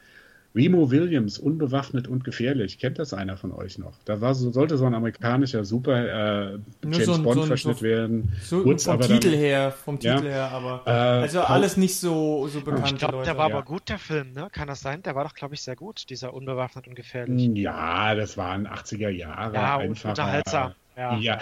[0.55, 2.78] Remo Williams, unbewaffnet und gefährlich.
[2.78, 3.94] Kennt das einer von euch noch?
[4.05, 7.78] Da war so, sollte so ein amerikanischer Super äh, James so ein, Bond so verschnitt
[7.78, 8.32] so, werden.
[8.42, 11.96] So Kurz, vom Titel dann, her, vom Titel ja, her, aber äh, also alles nicht
[11.96, 12.92] so, so bekannt.
[12.92, 13.55] Ich glaube, der war ja.
[13.55, 14.48] aber gut, der Film, ne?
[14.53, 15.03] Kann das sein?
[15.03, 17.50] Der war doch, glaube ich, sehr gut, dieser unbewaffnet und gefährlich.
[17.55, 19.55] Ja, das waren 80er Jahre.
[19.55, 20.74] Ja, einfach, unterhaltsam.
[20.94, 21.16] Ja.
[21.16, 21.38] ja,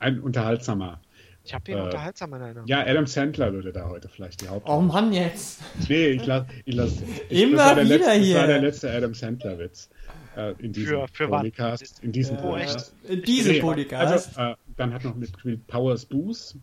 [0.00, 1.00] ein unterhaltsamer
[1.48, 2.68] ich habe ihn äh, unterhaltsam in Erinnerung.
[2.68, 4.78] Ja, Adam Sandler würde da heute vielleicht die Hauptrolle.
[4.78, 5.62] Oh Mann, jetzt.
[5.88, 6.46] Nee, ich lasse.
[6.66, 8.34] Ich lass, ich, Immer wieder letzte, hier.
[8.34, 9.88] Das war der letzte Adam Sandler-Witz.
[10.36, 12.00] Äh, in diesem für, für Podcast.
[12.02, 12.94] In diesem äh, Podcast.
[13.08, 14.38] In diesem nee, Podcast.
[14.38, 16.54] Also, äh, dann hat noch mitgespielt Powers Booth.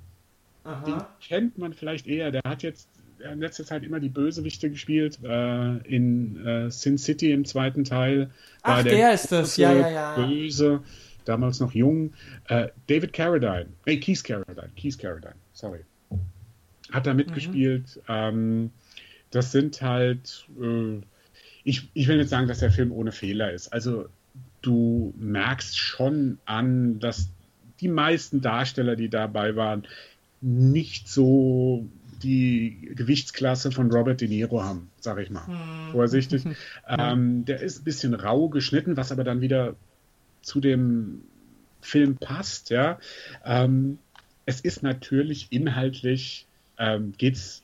[0.86, 2.30] Den kennt man vielleicht eher.
[2.32, 2.88] Der hat jetzt
[3.20, 5.18] in letzter Zeit immer die Bösewichte gespielt.
[5.24, 8.30] Äh, in äh, Sin City im zweiten Teil.
[8.62, 9.58] Ach, der, der ist das.
[9.58, 10.16] Ja, ja, ja.
[10.16, 10.82] Böse
[11.26, 12.14] damals noch jung.
[12.48, 15.82] Äh, David Carradine, nee, Keith Carradine, Keith Carradine, sorry,
[16.92, 17.98] hat da mitgespielt.
[17.98, 18.02] Mhm.
[18.08, 18.72] Ähm,
[19.32, 21.02] das sind halt, äh,
[21.64, 23.74] ich, ich will nicht sagen, dass der Film ohne Fehler ist.
[23.74, 24.08] Also
[24.62, 27.30] du merkst schon an, dass
[27.82, 29.86] die meisten Darsteller, die dabei waren,
[30.42, 31.88] nicht so
[32.24, 35.46] die Gewichtsklasse von Robert De Niro haben, sage ich mal.
[35.48, 35.92] Hm.
[35.92, 36.44] Vorsichtig.
[36.88, 39.76] ähm, der ist ein bisschen rau geschnitten, was aber dann wieder
[40.46, 41.24] zu dem
[41.82, 42.70] Film passt.
[42.70, 43.00] Ja.
[43.44, 44.00] Ähm,
[44.46, 47.64] es ist natürlich inhaltlich, ähm, geht es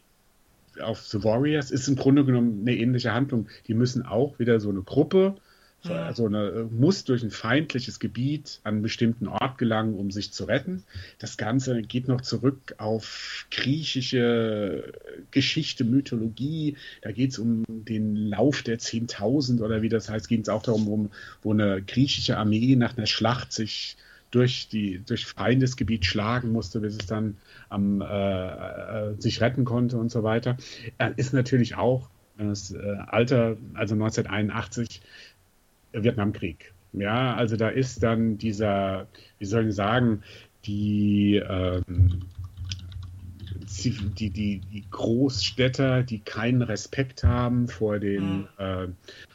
[0.81, 3.47] auf The Warriors, ist im Grunde genommen eine ähnliche Handlung.
[3.67, 5.35] Die müssen auch wieder so eine Gruppe
[5.83, 10.11] so, also eine, äh, muss durch ein feindliches Gebiet an einen bestimmten Ort gelangen, um
[10.11, 10.83] sich zu retten.
[11.17, 14.93] Das Ganze geht noch zurück auf griechische
[15.31, 16.77] Geschichte, Mythologie.
[17.01, 20.63] Da geht es um den Lauf der 10.000 oder wie das heißt, ging es auch
[20.63, 21.09] darum, wo,
[21.41, 23.97] wo eine griechische Armee nach einer Schlacht sich
[24.29, 27.37] durch die durch Feindesgebiet schlagen musste, bis es dann
[27.69, 30.57] am, äh, äh, sich retten konnte und so weiter.
[30.97, 35.01] Äh, ist natürlich auch das äh, Alter, also 1981,
[35.93, 36.73] Vietnamkrieg.
[36.93, 39.07] Ja, also da ist dann dieser,
[39.39, 40.23] wie soll ich sagen,
[40.65, 42.21] die, ähm,
[43.83, 48.47] die, die, die Großstädter, die keinen Respekt haben vor, den, mhm.
[48.57, 48.87] äh,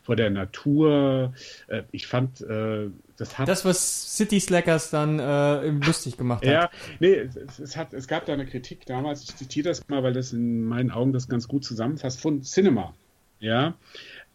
[0.02, 1.32] vor der Natur.
[1.68, 3.48] Äh, ich fand, äh, das hat.
[3.48, 6.52] Das, was City Slackers dann äh, lustig gemacht hat.
[6.52, 10.02] Ja, nee, es, es, hat, es gab da eine Kritik damals, ich zitiere das mal,
[10.02, 12.94] weil das in meinen Augen das ganz gut zusammenfasst, von Cinema.
[13.38, 13.74] Ja,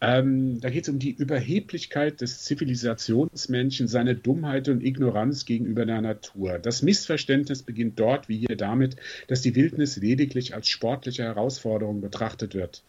[0.02, 6.00] ähm, da geht es um die Überheblichkeit des Zivilisationsmenschen, seine Dummheit und Ignoranz gegenüber der
[6.00, 6.58] Natur.
[6.58, 8.96] Das Missverständnis beginnt dort wie hier damit,
[9.28, 12.82] dass die Wildnis lediglich als sportliche Herausforderung betrachtet wird.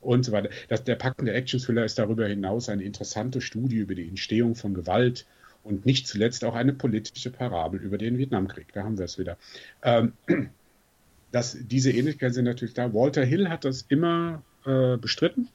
[0.00, 0.50] Und so weiter.
[0.68, 5.24] Das, der packende Action-Thriller ist darüber hinaus eine interessante Studie über die Entstehung von Gewalt
[5.62, 8.72] und nicht zuletzt auch eine politische Parabel über den Vietnamkrieg.
[8.72, 9.38] Da haben wir es wieder.
[9.84, 10.14] Ähm,
[11.30, 12.92] das, diese Ähnlichkeiten sind natürlich da.
[12.92, 15.48] Walter Hill hat das immer äh, bestritten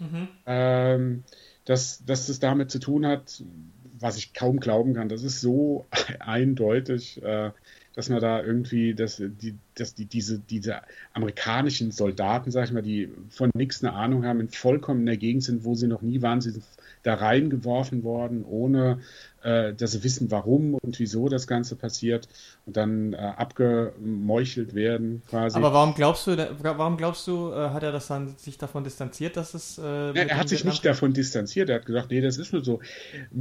[0.00, 0.28] Mhm.
[0.46, 1.24] Ähm,
[1.64, 3.42] dass, dass das damit zu tun hat,
[3.98, 5.08] was ich kaum glauben kann.
[5.08, 5.86] Das ist so
[6.20, 7.52] eindeutig, äh,
[7.94, 10.80] dass man da irgendwie, dass die, dass die, diese, diese
[11.12, 15.16] amerikanischen Soldaten, sag ich mal, die von nichts eine Ahnung haben, in vollkommen in der
[15.16, 16.64] Gegend sind, wo sie noch nie waren, sie sind
[17.02, 19.00] da reingeworfen worden, ohne
[19.42, 22.28] äh, dass sie wissen, warum und wieso das Ganze passiert
[22.66, 25.56] und dann äh, abgemeuchelt werden quasi.
[25.56, 29.36] Aber warum glaubst du, warum glaubst du, äh, hat er das dann sich davon distanziert,
[29.38, 29.78] dass es...
[29.78, 32.62] Äh, ja, er hat sich nicht davon distanziert, er hat gesagt, nee, das ist nur
[32.62, 32.80] so.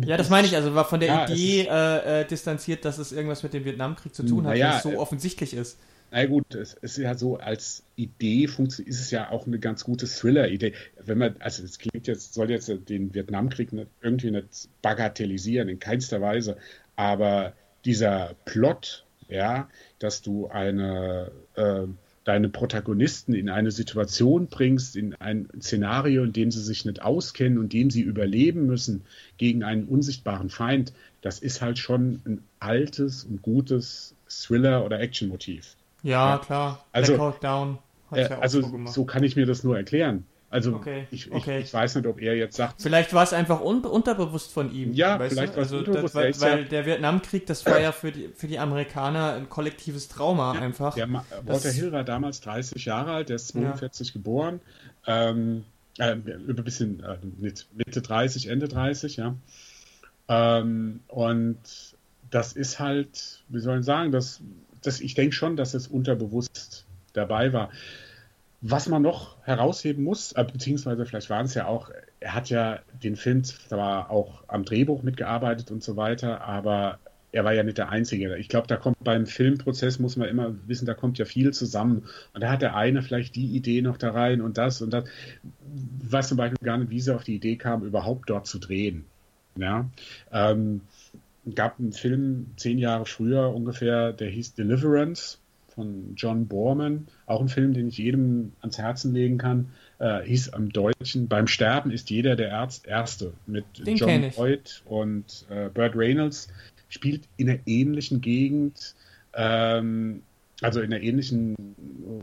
[0.06, 3.12] Ja, das meine ich, also war von der ja, Idee äh, äh, distanziert, dass es
[3.12, 5.78] irgendwas mit dem Vietnamkrieg zu tun hat, ja, es so offensichtlich ist.
[6.12, 10.08] Na gut, es ist ja so, als Idee ist es ja auch eine ganz gute
[10.08, 10.74] Thriller-Idee.
[11.04, 15.80] Wenn man, also es klingt jetzt, soll jetzt den Vietnamkrieg nicht, irgendwie nicht bagatellisieren, in
[15.80, 16.58] keinster Weise,
[16.96, 17.54] aber
[17.86, 21.84] dieser Plot, ja, dass du eine, äh,
[22.24, 27.60] deine Protagonisten in eine Situation bringst, in ein Szenario, in dem sie sich nicht auskennen
[27.60, 29.04] und dem sie überleben müssen
[29.38, 30.92] gegen einen unsichtbaren Feind,
[31.22, 35.76] das ist halt schon ein altes und gutes Thriller- oder Action-Motiv.
[36.04, 36.86] Ja, ja, klar.
[36.92, 37.78] Also, Black Down.
[38.12, 40.26] Äh, ja also so, so, kann ich mir das nur erklären.
[40.52, 41.60] Also okay, ich, okay.
[41.60, 42.82] Ich, weiß nicht, ob er jetzt sagt.
[42.82, 44.94] Vielleicht war es einfach un unterbewusst von ihm.
[44.94, 46.16] Ja, vielleicht war es also, unterbewusst.
[46.16, 50.08] Das, weil, weil der Vietnamkrieg, das war ja für die, für die Amerikaner ein kollektives
[50.08, 50.96] Trauma ja, einfach.
[50.96, 51.08] Der
[51.46, 54.14] Walter Hill war damals 30 Jahre alt, der ist 42 ja.
[54.14, 54.60] geboren.
[55.06, 55.66] Ähm,
[56.00, 59.36] äh, über ein bisschen äh, Mitte 30, Ende 30, ja.
[60.30, 61.60] Ähm, und
[62.32, 64.42] das ist halt, wie soll ich sagen, das
[64.82, 67.70] das, ich denke schon, dass es unterbewusst dabei war.
[68.62, 72.80] Was man noch herausheben muss, äh, beziehungsweise vielleicht waren es ja auch, er hat ja
[73.04, 77.00] den Film zwar auch am Drehbuch mitgearbeitet und so weiter, aber
[77.32, 78.38] er war ja nicht der Einzige.
[78.38, 82.06] Ich glaube, da kommt beim Filmprozess, muss man immer wissen, da kommt ja viel zusammen.
[82.34, 85.06] Und da hat der eine vielleicht die Idee noch da rein und das und das.
[86.02, 88.58] Ich weiß zum Beispiel gar nicht, wie sie auf die Idee kam, überhaupt dort zu
[88.58, 89.06] drehen.
[89.56, 89.90] Ja.
[90.32, 90.82] Ähm,
[91.56, 95.40] gab einen Film zehn Jahre früher ungefähr, der hieß Deliverance
[95.74, 97.08] von John Borman.
[97.26, 99.70] Auch ein Film, den ich jedem ans Herzen legen kann.
[100.00, 104.82] Äh, hieß am Deutschen Beim Sterben ist jeder der Arzt Erste mit den John Boyd
[104.86, 106.50] und äh, Burt Reynolds.
[106.90, 108.96] Spielt in einer ähnlichen Gegend.
[109.34, 110.24] Ähm,
[110.62, 111.56] also in einer ähnlichen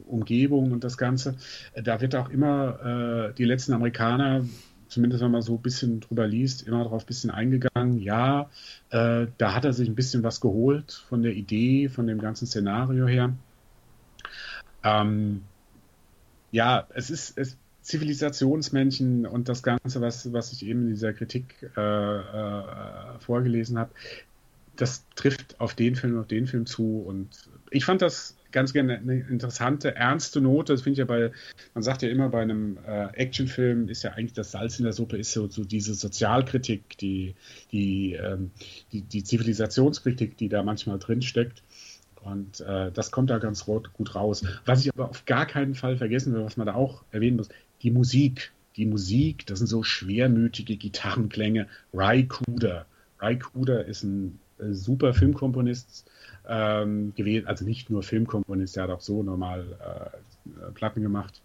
[0.07, 1.37] Umgebung und das Ganze.
[1.75, 4.45] Da wird auch immer äh, die letzten Amerikaner
[4.89, 8.01] zumindest wenn man so ein bisschen drüber liest, immer darauf ein bisschen eingegangen.
[8.01, 8.51] Ja,
[8.91, 12.47] äh, da hat er sich ein bisschen was geholt von der Idee, von dem ganzen
[12.47, 13.35] Szenario her.
[14.85, 15.43] Ähm,
[16.53, 21.71] ja, es ist es, Zivilisationsmenschen und das Ganze, was, was ich eben in dieser Kritik
[21.77, 23.93] äh, äh, vorgelesen habe,
[24.75, 27.05] das trifft auf den Film, auf den Film zu.
[27.07, 30.73] Und ich fand das ganz gerne eine interessante, ernste Note.
[30.73, 31.31] Das finde ich ja bei,
[31.75, 34.95] man sagt ja immer bei einem äh, Actionfilm ist ja eigentlich das Salz in der
[34.95, 37.35] Suppe, ist so, so diese Sozialkritik, die,
[37.71, 38.53] die, ähm,
[38.93, 41.63] die, die Zivilisationskritik, die da manchmal drinsteckt.
[42.23, 44.43] Und äh, das kommt da ganz gut raus.
[44.65, 47.51] Was ich aber auf gar keinen Fall vergessen will, was man da auch erwähnen muss,
[47.83, 48.53] die Musik.
[48.77, 51.69] Die Musik, das sind so schwermütige Gitarrenklänge.
[51.93, 52.87] Ry Cooder.
[53.21, 56.11] Ry Cooder ist ein super Filmkomponist
[56.49, 61.41] ähm, gewesen, also nicht nur Filmkomponist, der hat auch so normal äh, Platten gemacht.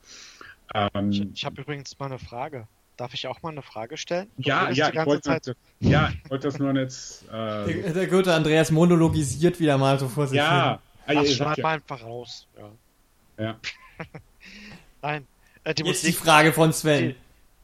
[0.74, 2.68] Ähm, ich, ich habe übrigens mal eine Frage.
[2.98, 4.30] Darf ich auch mal eine Frage stellen?
[4.38, 5.56] Du ja, ja, ich wollte, Zeit...
[5.80, 7.24] ja, ich wollte das nur jetzt.
[7.30, 11.16] Äh, der, der, gute Andreas monologisiert wieder mal so vor sich ja, hin.
[11.16, 11.64] Ja, schreib ja.
[11.64, 12.48] mal einfach raus.
[12.58, 13.44] Ja.
[13.44, 13.56] ja.
[15.02, 15.26] Nein.
[15.64, 17.10] Äh, die jetzt Musik, die Frage von Sven.
[17.10, 17.16] Die,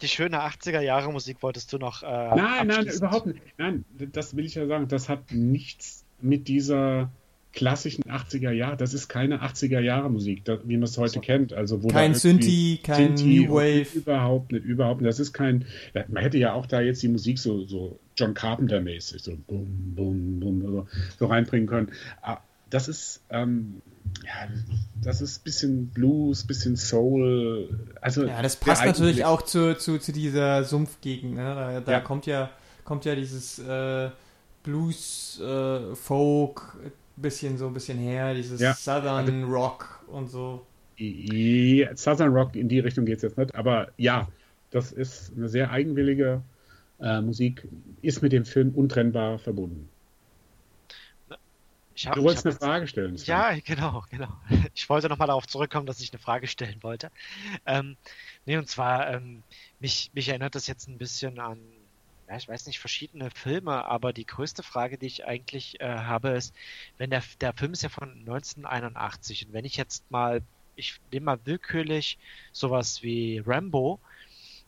[0.02, 2.04] die schöne 80er Jahre Musik wolltest du noch.
[2.04, 3.42] Äh, nein, nein, überhaupt nicht.
[3.58, 4.88] Nein, das will ich ja sagen.
[4.88, 7.10] Das hat nichts mit dieser
[7.58, 11.20] klassischen 80er Jahre, das ist keine 80er Jahre Musik, wie man es heute so.
[11.22, 11.54] kennt.
[11.54, 13.88] Also wo kein Synthi, kein New Wave.
[13.96, 15.10] Überhaupt nicht, überhaupt nicht.
[15.10, 15.66] Das ist kein,
[16.08, 20.40] man hätte ja auch da jetzt die Musik so, so John Carpenter-mäßig, so bum, bum,
[20.40, 20.88] bum, so,
[21.18, 21.92] so reinbringen können.
[22.22, 22.38] Ah,
[22.70, 23.82] das ist, ähm,
[24.26, 24.48] ja,
[25.04, 27.70] das ist ein bisschen Blues, bisschen Soul.
[28.02, 31.36] Also ja, das passt natürlich auch zu, zu, zu dieser Sumpfgegend.
[31.36, 31.44] Ne?
[31.44, 32.00] Da, da ja.
[32.00, 32.50] kommt ja
[32.88, 34.10] kommt ja dieses äh,
[34.64, 36.78] Blues, äh, Folk,
[37.18, 38.74] bisschen so ein bisschen her, dieses ja.
[38.74, 40.66] Southern also, Rock und so.
[40.98, 44.28] Southern Rock in die Richtung geht es jetzt nicht, aber ja,
[44.72, 46.42] das ist eine sehr eigenwillige
[47.00, 47.68] äh, Musik,
[48.02, 49.90] ist mit dem Film untrennbar verbunden.
[52.06, 53.18] Hab, du wolltest eine jetzt, Frage stellen.
[53.18, 53.32] Sven.
[53.32, 54.40] Ja, genau, genau.
[54.76, 57.12] Ich wollte nochmal darauf zurückkommen, dass ich eine Frage stellen wollte.
[57.66, 57.98] Ähm,
[58.46, 59.44] nee, und zwar, ähm,
[59.80, 61.60] mich, mich erinnert das jetzt ein bisschen an
[62.28, 66.30] ja, ich weiß nicht, verschiedene Filme, aber die größte Frage, die ich eigentlich äh, habe,
[66.30, 66.54] ist,
[66.98, 70.42] wenn der, der Film ist ja von 1981 und wenn ich jetzt mal,
[70.76, 72.20] ich nehme mal willkürlich
[72.52, 74.02] sowas wie Rambo,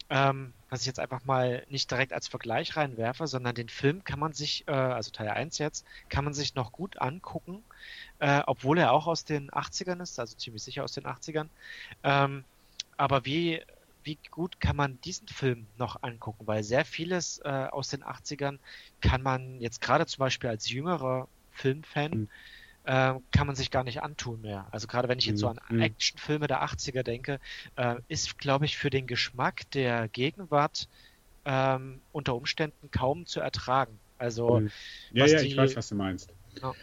[0.09, 4.19] ähm, was ich jetzt einfach mal nicht direkt als Vergleich reinwerfe, sondern den Film kann
[4.19, 7.63] man sich, äh, also Teil 1 jetzt, kann man sich noch gut angucken,
[8.19, 11.49] äh, obwohl er auch aus den 80ern ist, also ziemlich sicher aus den 80ern.
[12.03, 12.43] Ähm,
[12.97, 13.61] aber wie
[14.03, 16.47] wie gut kann man diesen Film noch angucken?
[16.47, 18.57] Weil sehr vieles äh, aus den 80ern
[19.01, 22.29] kann man jetzt gerade zum Beispiel als jüngerer Filmfan mhm.
[22.89, 24.67] Äh, kann man sich gar nicht antun mehr.
[24.71, 25.79] Also gerade wenn ich jetzt so an mhm.
[25.79, 27.39] Actionfilme der 80er denke,
[27.75, 30.89] äh, ist, glaube ich, für den Geschmack der Gegenwart
[31.45, 33.99] ähm, unter Umständen kaum zu ertragen.
[34.17, 34.71] Also mhm.
[35.11, 35.49] ja, ja, die...
[35.49, 36.33] ich weiß, was du meinst.
[36.59, 36.73] Ja.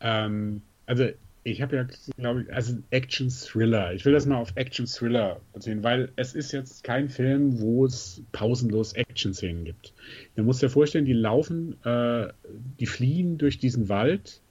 [0.00, 1.08] Ähm, also
[1.44, 1.86] ich habe ja,
[2.16, 3.92] glaube ich, also Action-Thriller.
[3.92, 8.20] Ich will das mal auf Action-Thriller beziehen, weil es ist jetzt kein Film, wo es
[8.32, 9.94] pausenlos Action-Szenen gibt.
[10.34, 12.32] Man muss dir vorstellen, die laufen, äh,
[12.80, 14.41] die fliehen durch diesen Wald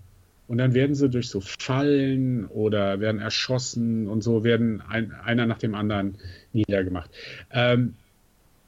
[0.51, 5.45] und dann werden sie durch so Fallen oder werden erschossen und so werden ein, einer
[5.45, 6.17] nach dem anderen
[6.51, 7.09] niedergemacht.
[7.51, 7.93] Ähm,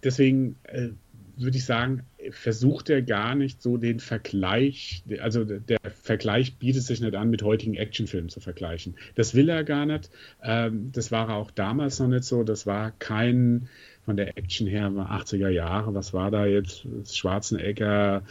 [0.01, 0.91] deswegen äh,
[1.35, 7.01] würde ich sagen, versucht er gar nicht so den Vergleich, also der Vergleich bietet sich
[7.01, 8.95] nicht an, mit heutigen Actionfilmen zu vergleichen.
[9.15, 10.09] Das will er gar nicht.
[10.41, 12.43] Ähm, das war auch damals noch nicht so.
[12.45, 13.67] Das war kein,
[14.05, 16.87] von der Action her, 80er Jahre, was war da jetzt?
[17.11, 18.23] Schwarzenegger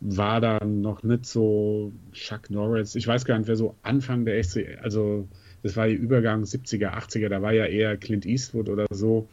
[0.00, 2.94] war da noch nicht so Chuck Norris.
[2.94, 5.28] Ich weiß gar nicht, wer so Anfang der 80er, also
[5.62, 9.28] das war der Übergang 70er, 80er, da war ja eher Clint Eastwood oder so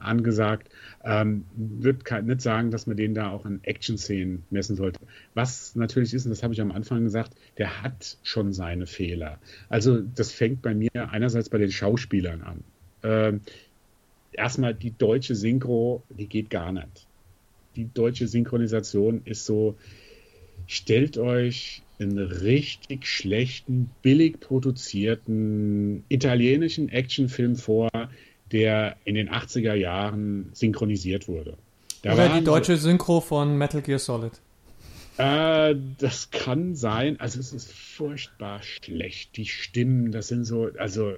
[0.00, 0.70] angesagt.
[1.04, 4.98] Ähm, würde nicht sagen, dass man den da auch an Action-Szenen messen sollte.
[5.34, 9.38] Was natürlich ist, und das habe ich am Anfang gesagt, der hat schon seine Fehler.
[9.68, 12.64] Also das fängt bei mir einerseits bei den Schauspielern an.
[13.02, 13.40] Ähm,
[14.32, 17.06] erstmal die deutsche Synchro, die geht gar nicht.
[17.76, 19.76] Die deutsche Synchronisation ist so,
[20.66, 27.90] stellt euch einen richtig schlechten, billig produzierten italienischen Actionfilm vor,
[28.52, 31.56] der in den 80er Jahren synchronisiert wurde.
[32.02, 34.32] Da Oder die deutsche Synchro von Metal Gear Solid.
[35.18, 37.20] Äh, das kann sein.
[37.20, 39.36] Also es ist furchtbar schlecht.
[39.36, 41.12] Die Stimmen, das sind so, also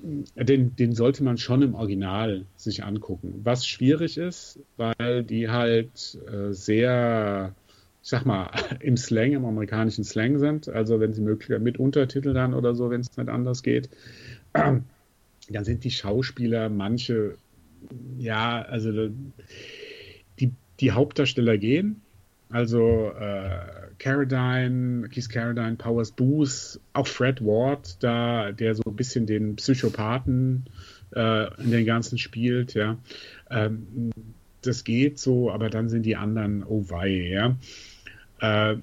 [0.00, 3.40] den, den sollte man schon im Original sich angucken.
[3.42, 7.54] Was schwierig ist, weil die halt äh, sehr,
[8.02, 10.68] ich sag mal, im Slang, im amerikanischen Slang sind.
[10.68, 13.90] Also wenn sie möglich mit Untertitel dann oder so, wenn es nicht anders geht
[14.52, 17.36] dann sind die Schauspieler manche,
[18.18, 19.10] ja, also
[20.38, 22.02] die, die Hauptdarsteller gehen.
[22.50, 23.58] Also äh,
[23.98, 30.64] Carradine, Keith Carradine, Powers Booth, auch Fred Ward, da, der so ein bisschen den Psychopathen
[31.14, 32.96] äh, in den ganzen spielt, ja.
[33.50, 34.10] Ähm,
[34.62, 37.56] das geht so, aber dann sind die anderen, oh wei, ja.
[38.40, 38.78] Äh,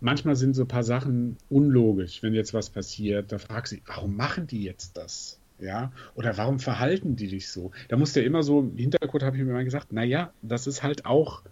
[0.00, 3.32] manchmal sind so ein paar Sachen unlogisch, wenn jetzt was passiert.
[3.32, 5.40] Da fragst du, warum machen die jetzt das?
[5.60, 7.70] Ja, oder warum verhalten die dich so?
[7.88, 10.82] Da muss der immer so, im Hintergrund habe ich mir mal gesagt, naja, das ist
[10.82, 11.42] halt auch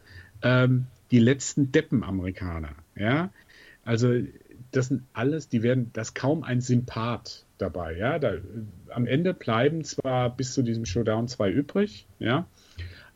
[0.43, 2.75] ähm, die letzten Deppen-Amerikaner.
[2.95, 3.31] Ja,
[3.85, 4.15] also
[4.71, 7.97] das sind alles, die werden, das kaum ein Sympath dabei.
[7.97, 8.35] Ja, da,
[8.91, 12.47] am Ende bleiben zwar bis zu diesem Showdown zwei übrig, ja,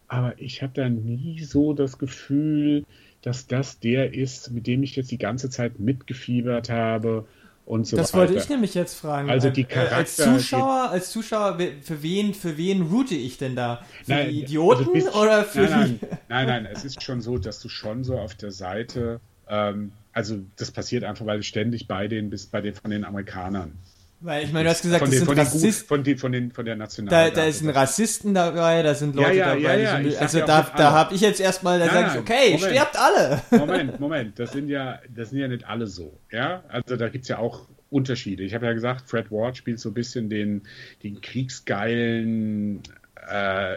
[0.08, 2.84] aber ich habe da nie so das Gefühl,
[3.22, 7.26] dass das der ist, mit dem ich jetzt die ganze Zeit mitgefiebert habe
[7.66, 8.28] und so das weiter.
[8.30, 9.28] wollte ich nämlich jetzt fragen.
[9.28, 13.54] Also die Äh, als Charakter- Zuschauer, als Zuschauer, für wen, für wen route ich denn
[13.56, 13.82] da?
[14.04, 16.06] Für Nein, die Idioten also oder für nein, die?
[16.28, 19.92] nein, nein, nein, es ist schon so, dass du schon so auf der Seite, ähm,
[20.12, 23.76] also das passiert einfach, weil du ständig bei den bist, bei den von den Amerikanern.
[24.20, 25.88] Weil ich meine, du hast gesagt, von das den, sind von den, Gut- Rassisten.
[25.88, 27.36] von den, von den, von der Da, Nationalgarde.
[27.36, 29.80] da ist ein Rassisten dabei, da sind Leute Ja, ja, dabei.
[29.82, 32.70] ja, sind- also da, da habe ich jetzt erstmal, da sage ich, okay, Moment.
[32.72, 33.42] sterbt alle.
[33.66, 36.62] Moment, Moment, das sind ja, das sind ja nicht alle so, ja.
[36.68, 38.42] Also da gibt es ja auch Unterschiede.
[38.42, 40.62] Ich habe ja gesagt, Fred Ward spielt so ein bisschen den,
[41.02, 42.82] den kriegsgeilen,
[43.28, 43.76] äh,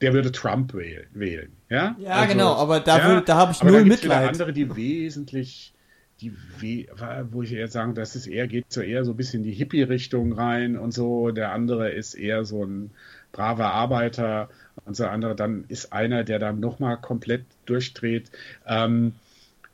[0.00, 1.94] der würde Trump wählen, ja.
[1.98, 4.28] Ja, Also, genau, aber da, ja, da habe ich aber null da Mitleid.
[4.30, 5.74] andere, die wesentlich,
[6.20, 6.88] die,
[7.30, 9.54] wo ich eher sagen, das ist eher, geht so eher so ein bisschen in die
[9.54, 11.30] Hippie-Richtung rein und so.
[11.30, 12.90] Der andere ist eher so ein
[13.32, 14.48] braver Arbeiter
[14.84, 15.34] und so andere.
[15.36, 18.30] Dann ist einer, der dann nochmal komplett durchdreht.
[18.66, 19.14] Ähm,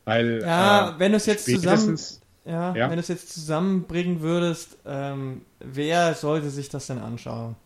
[0.04, 1.96] weil, Ja, äh, wenn du es jetzt zusammen,
[2.44, 2.88] ja, Ja.
[2.88, 7.56] wenn du es jetzt zusammenbringen würdest, ähm, wer sollte sich das denn anschauen?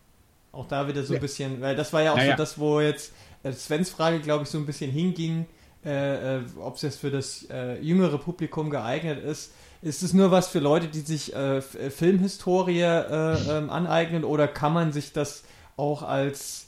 [0.53, 1.21] Auch da wieder so ein Ja.
[1.21, 2.31] bisschen, weil das war ja auch Naja.
[2.33, 3.13] so das, wo jetzt
[3.43, 5.47] äh, Svens Frage, glaube ich, so ein bisschen hinging,
[5.85, 9.53] äh, äh, ob es jetzt für das äh, jüngere Publikum geeignet ist.
[9.81, 14.47] Ist es nur was für Leute, die sich äh, äh, Filmhistorie äh, ähm, aneignen oder
[14.47, 15.43] kann man sich das
[15.77, 16.67] auch als,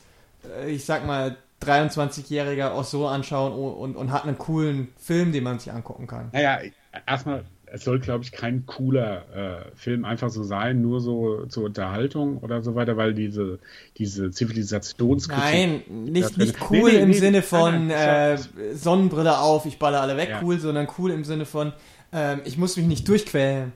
[0.66, 5.43] ich sag mal, 23-Jähriger auch so anschauen und, und, und hat einen coolen Film, den
[5.43, 6.30] man sich angucken kann?
[6.32, 6.59] Naja,
[7.05, 11.64] erstmal, es soll, glaube ich, kein cooler äh, Film einfach so sein, nur so zur
[11.66, 13.58] Unterhaltung oder so weiter, weil diese,
[13.98, 15.44] diese Zivilisationskritik.
[15.44, 18.38] Nein, nicht, nicht Nee, cool nee, im nee, Sinne von äh,
[18.76, 20.42] Sonnenbrille auf, ich baller alle weg, Ja.
[20.44, 21.74] cool, sondern cool im Sinne von,
[22.12, 23.74] ähm, ich muss mich nicht durchquälen.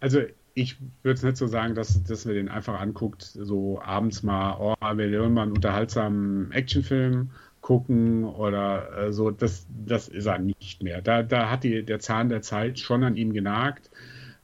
[0.00, 0.22] Also
[0.54, 4.56] ich würde es nicht so sagen, dass, dass man den einfach anguckt, so abends mal,
[4.58, 7.30] oh, wir wollen mal einen unterhaltsamen Actionfilm
[7.68, 11.02] gucken oder äh, so, das, das ist er nicht mehr.
[11.02, 13.90] Da, da hat die, der Zahn der Zeit schon an ihm genagt,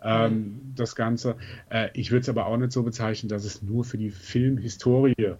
[0.03, 1.37] ähm, das Ganze.
[1.71, 5.37] Äh, ich würde es aber auch nicht so bezeichnen, dass es nur für die Filmhistorie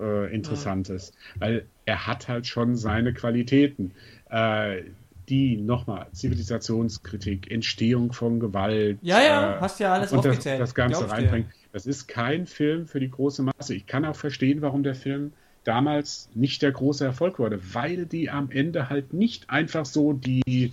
[0.00, 3.92] äh, interessant ist, weil er hat halt schon seine Qualitäten.
[4.30, 4.82] Äh,
[5.28, 8.98] die nochmal Zivilisationskritik, Entstehung von Gewalt.
[9.02, 10.58] Ja, ja, äh, hast ja alles und das, aufgezählt.
[10.58, 11.12] das Ganze ich dir.
[11.12, 11.52] reinbringen.
[11.70, 13.74] Das ist kein Film für die große Masse.
[13.74, 15.34] Ich kann auch verstehen, warum der Film
[15.68, 20.72] damals nicht der große Erfolg wurde, weil die am Ende halt nicht einfach so die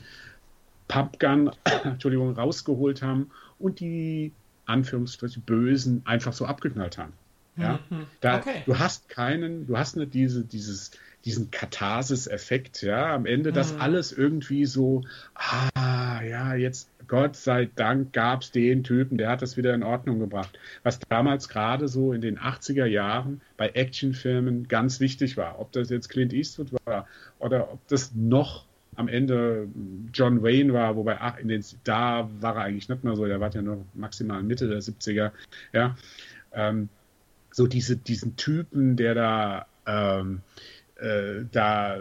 [0.87, 1.51] Pumpgun,
[1.83, 4.33] Entschuldigung, rausgeholt haben und die
[4.65, 7.13] Anführungsstriche Bösen einfach so abgeknallt haben.
[7.57, 8.07] Ja, Mhm.
[8.21, 8.63] da, Okay.
[8.65, 10.91] du hast keinen, du hast nicht diese, dieses,
[11.25, 13.81] diesen Katharsis-Effekt, ja, am Ende, dass Mhm.
[13.81, 15.03] alles irgendwie so,
[15.35, 19.83] ah, ja, jetzt, Gott sei Dank gab es den Typen, der hat das wieder in
[19.83, 20.57] Ordnung gebracht.
[20.83, 25.59] Was damals gerade so in den 80er Jahren bei Actionfilmen ganz wichtig war.
[25.59, 27.07] Ob das jetzt Clint Eastwood war
[27.39, 29.67] oder ob das noch am Ende
[30.13, 33.39] John Wayne war, wobei ach, in den, da war er eigentlich nicht mehr so, der
[33.39, 35.31] war ja nur maximal Mitte der 70er,
[35.73, 35.95] ja.
[36.53, 36.89] Ähm,
[37.51, 40.41] so diese, diesen Typen, der da, ähm,
[40.97, 41.99] äh, da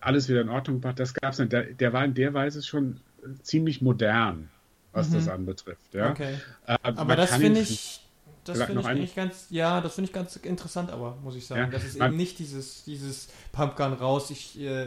[0.00, 1.52] alles wieder in Ordnung macht, das gab es nicht.
[1.52, 3.00] Der, der war in der Weise schon
[3.42, 4.48] ziemlich modern,
[4.92, 5.14] was Mhm.
[5.14, 5.94] das anbetrifft.
[5.94, 6.10] Ja?
[6.10, 6.34] Okay.
[6.66, 8.00] Äh, Aber das finde ich,
[8.44, 11.60] das finde ich eigentlich ganz, ja, das finde ich ganz interessant, aber muss ich sagen,
[11.60, 14.86] Ja, das ist man- eben nicht dieses, dieses Pumpgun raus, ich äh,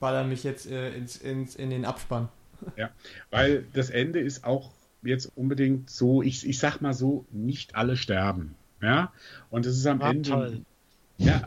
[0.00, 2.28] baller mich jetzt äh, ins, ins, in den Abspann.
[3.30, 4.70] Weil das Ende ist auch
[5.02, 8.54] jetzt unbedingt so, ich, ich sag mal so, nicht alle sterben.
[8.82, 9.12] Ja,
[9.50, 10.28] und es ist am War Ende.
[10.30, 10.60] toll.
[11.18, 11.42] Ja,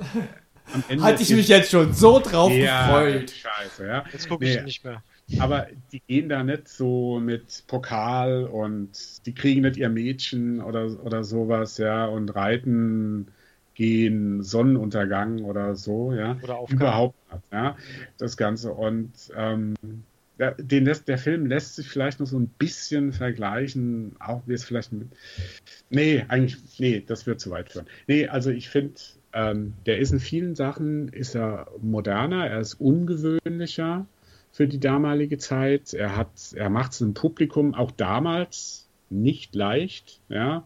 [0.73, 3.32] am Ende Hatte ich mich jetzt schon so drauf ja, gefreut.
[3.32, 4.03] Scheiße, ja.
[4.11, 4.55] Jetzt gucke Nee.
[4.57, 5.03] ich nicht mehr.
[5.38, 11.03] Aber die gehen da nicht so mit Pokal und die kriegen nicht ihr Mädchen oder,
[11.03, 13.27] oder sowas, ja, und reiten
[13.75, 16.38] gehen Sonnenuntergang oder so, ja.
[16.41, 16.65] Oder.
[16.69, 17.77] Überhaupt nicht, ja.
[18.17, 18.73] Das Ganze.
[18.73, 19.75] Und ähm,
[20.38, 24.53] ja, den lässt, der Film lässt sich vielleicht noch so ein bisschen vergleichen, auch wie
[24.53, 25.07] es vielleicht mit.
[25.89, 27.88] Nee, eigentlich, nee, das wird zu weit führen.
[28.07, 28.95] Nee, also ich finde,
[29.34, 34.05] ähm, der ist in vielen Sachen, ist er moderner, er ist ungewöhnlicher
[34.52, 35.93] für die damalige Zeit.
[35.93, 40.66] Er er macht es einem Publikum auch damals nicht leicht, ja,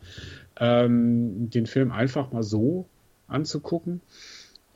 [0.60, 2.88] ähm, den Film einfach mal so
[3.28, 4.02] anzugucken.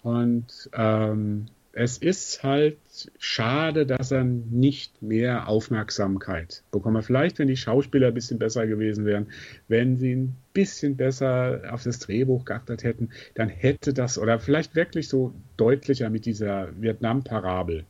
[0.04, 1.48] Und ähm,
[1.80, 2.78] Es ist halt
[3.20, 7.06] schade, dass er nicht mehr Aufmerksamkeit bekommt.
[7.06, 9.28] Vielleicht, wenn die Schauspieler ein bisschen besser gewesen wären,
[9.68, 14.74] wenn sie ein bisschen besser auf das Drehbuch geachtet hätten, dann hätte das, oder vielleicht
[14.76, 17.86] wirklich so deutlicher mit dieser Vietnam-Parabel.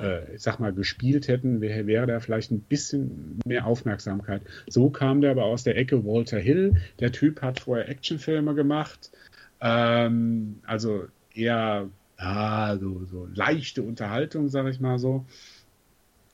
[0.00, 4.42] Äh, ich sag mal, gespielt hätten, wäre, wäre da vielleicht ein bisschen mehr Aufmerksamkeit.
[4.68, 6.76] So kam der aber aus der Ecke Walter Hill.
[7.00, 9.10] Der Typ hat vorher Actionfilme gemacht.
[9.60, 15.24] Ähm, also eher ja, so, so leichte Unterhaltung, sage ich mal so.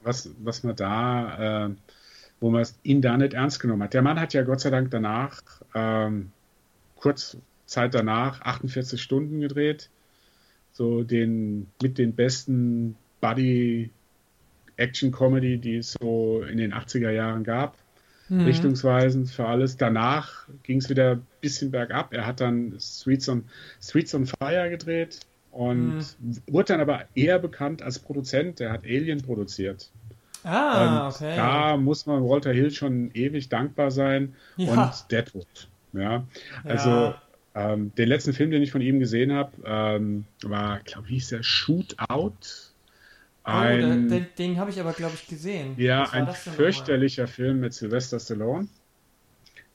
[0.02, 1.70] Was, was man da, äh,
[2.40, 3.94] wo man ihn da nicht ernst genommen hat.
[3.94, 5.42] Der Mann hat ja Gott sei Dank danach,
[5.74, 6.30] ähm,
[6.96, 7.36] kurz
[7.66, 9.90] Zeit danach, 48 Stunden gedreht.
[10.72, 13.90] So den, mit den besten Buddy
[14.76, 17.76] Action Comedy, die es so in den 80er Jahren gab.
[18.28, 18.44] Mhm.
[18.44, 19.76] Richtungsweisend für alles.
[19.76, 22.12] Danach ging es wieder ein bisschen bergab.
[22.12, 23.44] Er hat dann Streets on,
[23.82, 26.36] Streets on Fire gedreht und mhm.
[26.46, 28.60] wurde dann aber eher bekannt als Produzent.
[28.60, 29.90] Der hat Alien produziert.
[30.44, 31.36] Ah, und okay.
[31.36, 34.34] Da muss man Walter Hill schon ewig dankbar sein.
[34.56, 34.72] Ja.
[34.72, 35.68] Und Deadwood.
[35.92, 36.24] Ja,
[36.64, 37.22] also ja.
[37.54, 41.28] Ähm, den letzten Film, den ich von ihm gesehen habe, ähm, war, glaube ich, hieß
[41.30, 42.36] der Shootout.
[43.48, 45.74] Ein, oh, den, den habe ich aber, glaube ich, gesehen.
[45.78, 47.34] Ja, ein fürchterlicher nochmal?
[47.34, 48.68] Film mit Sylvester Stallone.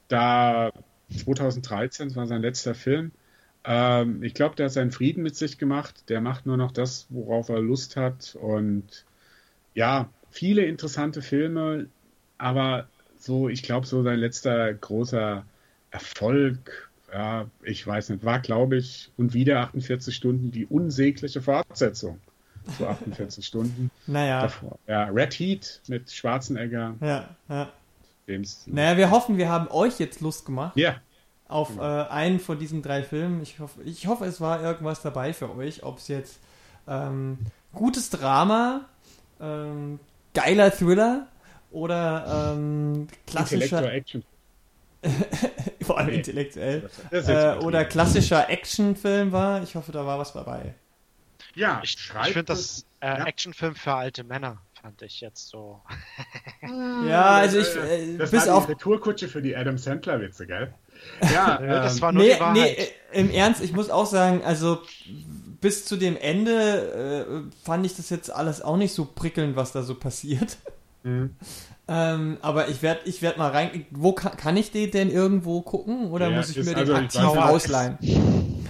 [0.08, 0.72] Da
[1.10, 3.12] 2013, das war sein letzter Film.
[3.64, 6.08] Ähm, ich glaube, der hat seinen Frieden mit sich gemacht.
[6.10, 8.38] Der macht nur noch das, worauf er Lust hat.
[8.40, 9.06] Und
[9.74, 11.88] ja, viele interessante Filme,
[12.38, 15.46] aber so, ich glaube, so sein letzter großer
[15.90, 22.20] Erfolg, ja, ich weiß nicht, war, glaube ich, und wieder 48 Stunden die unsägliche Fortsetzung.
[22.78, 23.92] So 48 Stunden.
[24.08, 24.42] Naja.
[24.44, 24.80] Davor.
[24.88, 26.96] Ja, Red Heat mit Schwarzenegger.
[27.02, 27.70] Ja, ja.
[28.68, 30.78] Naja, wir hoffen, wir haben euch jetzt Lust gemacht.
[30.78, 30.96] Ja
[31.54, 31.84] auf genau.
[31.84, 33.42] äh, einen von diesen drei Filmen.
[33.42, 36.40] Ich hoffe, ich hoffe, es war irgendwas dabei für euch, ob es jetzt
[36.88, 37.38] ähm,
[37.74, 38.86] gutes Drama,
[39.40, 40.00] ähm,
[40.34, 41.28] geiler Thriller
[41.72, 44.24] oder ähm, klassischer Action.
[45.82, 46.16] Vor allem nee.
[46.16, 46.90] intellektuell.
[47.12, 49.62] Äh, oder klassischer Actionfilm war.
[49.62, 50.74] Ich hoffe, da war was dabei.
[51.56, 53.26] Ja, ich, ich finde das äh, ja.
[53.26, 55.82] Actionfilm für alte Männer fand ich jetzt so.
[56.62, 60.46] ja, also ich äh, das bis war die auf Retourkutsche für die Adam Sandler Witze,
[60.46, 60.74] gell?
[61.34, 62.78] Ja, das ähm, war nur nee, die Wahrheit.
[62.78, 64.82] Nee, äh, im Ernst, ich muss auch sagen, also
[65.62, 69.72] bis zu dem Ende äh, fand ich das jetzt alles auch nicht so prickelnd, was
[69.72, 70.58] da so passiert.
[71.06, 71.36] Mhm.
[71.86, 73.86] Ähm, aber ich werde ich werd mal rein.
[73.92, 77.04] Wo kann, kann ich den denn irgendwo gucken oder ja, muss ich mir also den
[77.04, 77.98] aktiv ausleihen?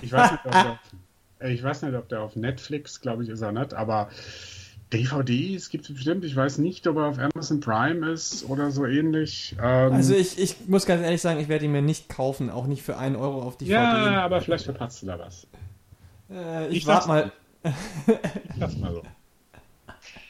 [0.02, 0.80] Ich weiß, nicht, ob
[1.50, 4.10] ich weiß nicht, ob der auf Netflix, glaube ich, ist er nicht, aber
[4.94, 6.24] DVDs gibt es bestimmt.
[6.24, 9.56] Ich weiß nicht, ob er auf Amazon Prime ist oder so ähnlich.
[9.60, 12.68] Ähm, also ich, ich muss ganz ehrlich sagen, ich werde ihn mir nicht kaufen, auch
[12.68, 13.74] nicht für einen Euro auf DVD.
[13.74, 15.48] Ja, aber vielleicht verpasst du da was.
[16.30, 17.32] Äh, ich, ich warte mal.
[17.64, 19.02] ich lass mal so.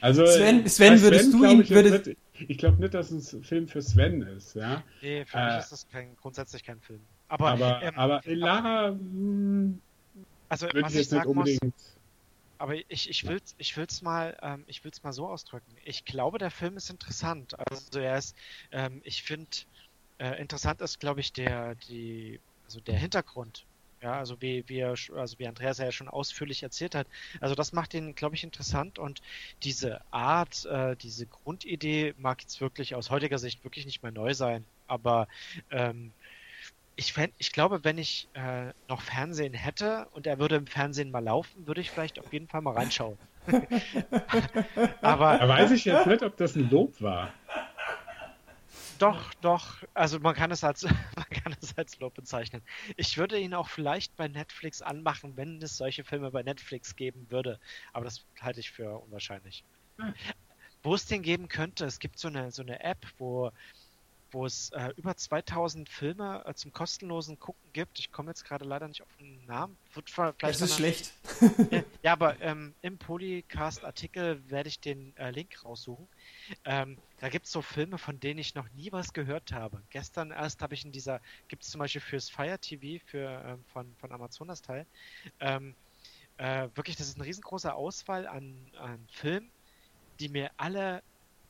[0.00, 1.60] Also, Sven, Sven würdest Sven, du ihn...
[1.62, 2.10] Ich, würdest...
[2.32, 4.54] ich glaube nicht, dass es ein Film für Sven ist.
[4.54, 4.82] Ja?
[5.02, 7.00] Nee, für äh, mich ist das kein, grundsätzlich kein Film.
[7.28, 8.88] Aber, aber, ähm, aber Lara...
[8.88, 9.80] Hm,
[10.48, 11.62] also, was ich, ich sagen unbedingt...
[11.62, 11.94] muss
[12.58, 15.76] aber ich, ich will es ich will's mal, ähm, ich will's mal so ausdrücken.
[15.84, 17.54] Ich glaube, der Film ist interessant.
[17.58, 18.36] Also er ist,
[18.70, 19.50] ähm, ich finde,
[20.18, 23.66] äh, interessant ist, glaube ich, der, die, also der Hintergrund.
[24.00, 27.06] Ja, also wie, wie, er, also wie Andreas ja schon ausführlich erzählt hat.
[27.40, 29.22] Also das macht ihn, glaube ich, interessant und
[29.62, 34.34] diese Art, äh, diese Grundidee mag jetzt wirklich aus heutiger Sicht wirklich nicht mehr neu
[34.34, 34.64] sein.
[34.86, 35.26] Aber
[35.70, 36.12] ähm,
[36.96, 41.10] ich, fänd, ich glaube, wenn ich äh, noch Fernsehen hätte und er würde im Fernsehen
[41.10, 43.18] mal laufen, würde ich vielleicht auf jeden Fall mal reinschauen.
[45.02, 47.32] Aber da weiß ich jetzt nicht, ob das ein Lob war.
[48.98, 49.82] Doch, doch.
[49.92, 50.82] Also man kann es als
[51.16, 52.62] man kann es als Lob bezeichnen.
[52.96, 57.26] Ich würde ihn auch vielleicht bei Netflix anmachen, wenn es solche Filme bei Netflix geben
[57.30, 57.58] würde.
[57.92, 59.64] Aber das halte ich für unwahrscheinlich.
[59.98, 60.14] Hm.
[60.82, 63.50] Wo es den geben könnte, es gibt so eine so eine App, wo
[64.34, 67.98] wo es äh, über 2000 Filme äh, zum kostenlosen Gucken gibt.
[68.00, 69.76] Ich komme jetzt gerade leider nicht auf den Namen.
[69.94, 71.12] Wird vielleicht das ist schlecht.
[72.02, 76.08] ja, aber ähm, im Polycast-Artikel werde ich den äh, Link raussuchen.
[76.64, 79.80] Ähm, da gibt es so Filme, von denen ich noch nie was gehört habe.
[79.90, 83.64] Gestern erst habe ich in dieser, gibt es zum Beispiel fürs Fire TV für, ähm,
[83.72, 84.84] von, von Amazon das Teil.
[85.38, 85.76] Ähm,
[86.38, 89.48] äh, wirklich, das ist eine riesengroße Auswahl an, an Filmen,
[90.18, 91.02] die mir alle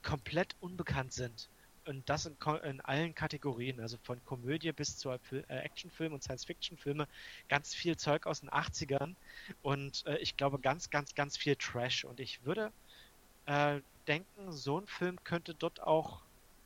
[0.03, 1.49] komplett unbekannt sind
[1.87, 5.18] und das in, in, allen Kategorien, also von Komödie bis zu äh,
[5.49, 7.07] Actionfilm und Science-Fiction-Filme,
[7.49, 9.14] ganz viel Zeug aus den 80ern
[9.62, 12.05] und äh, ich glaube ganz, ganz, ganz viel Trash.
[12.05, 12.72] Und ich würde
[13.47, 16.22] äh, denken, so ein Film könnte dort auch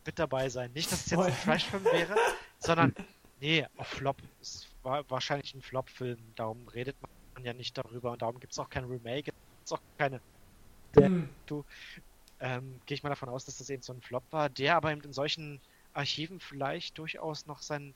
[0.06, 0.72] mit dabei sein.
[0.72, 2.16] Nicht, dass es jetzt ein Trash-Film wäre,
[2.58, 2.94] sondern
[3.40, 4.16] nee, auf Flop.
[4.40, 6.96] Es war wahrscheinlich ein Flop-Film, darum redet
[7.34, 9.32] man ja nicht darüber und darum gibt es auch kein Remake
[9.68, 10.20] es auch keine.
[10.94, 11.28] Hm.
[11.46, 11.64] Du,
[12.41, 14.93] ähm, gehe ich mal davon aus, dass das eben so ein Flop war, der aber
[14.93, 15.61] eben in solchen
[15.93, 17.95] Archiven vielleicht durchaus noch sein.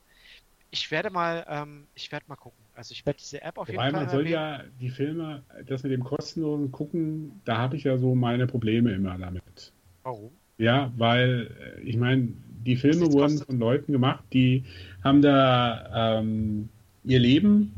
[0.70, 2.64] Ich werde mal, ähm, ich werde mal gucken.
[2.74, 5.82] Also ich werde diese App auf jeden Wobei Fall man soll ja die Filme, das
[5.82, 9.72] mit dem kostenlosen gucken, da habe ich ja so meine Probleme immer damit.
[10.02, 10.32] Warum?
[10.58, 12.28] Ja, weil äh, ich meine,
[12.64, 14.64] die Filme wurden von Leuten gemacht, die
[15.02, 16.68] haben da ähm,
[17.04, 17.74] ihr Leben,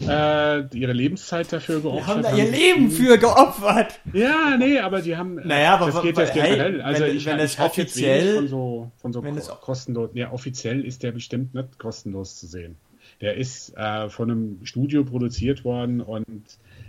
[0.00, 2.06] äh, ihre Lebenszeit dafür Die geopfert.
[2.06, 4.00] haben da ihr haben- Leben für geopfert.
[4.12, 5.34] Ja, nee, aber die haben.
[5.46, 6.80] Naja, aber das geht wa- jetzt hey, generell.
[6.82, 9.40] Also wenn- ich, wenn ich es hab jetzt offiziell- von so, von so wenn ko-
[9.40, 10.10] es- kostenlos.
[10.14, 12.76] Ja, offiziell ist der bestimmt nicht kostenlos zu sehen.
[13.20, 16.26] Der ist äh, von einem Studio produziert worden und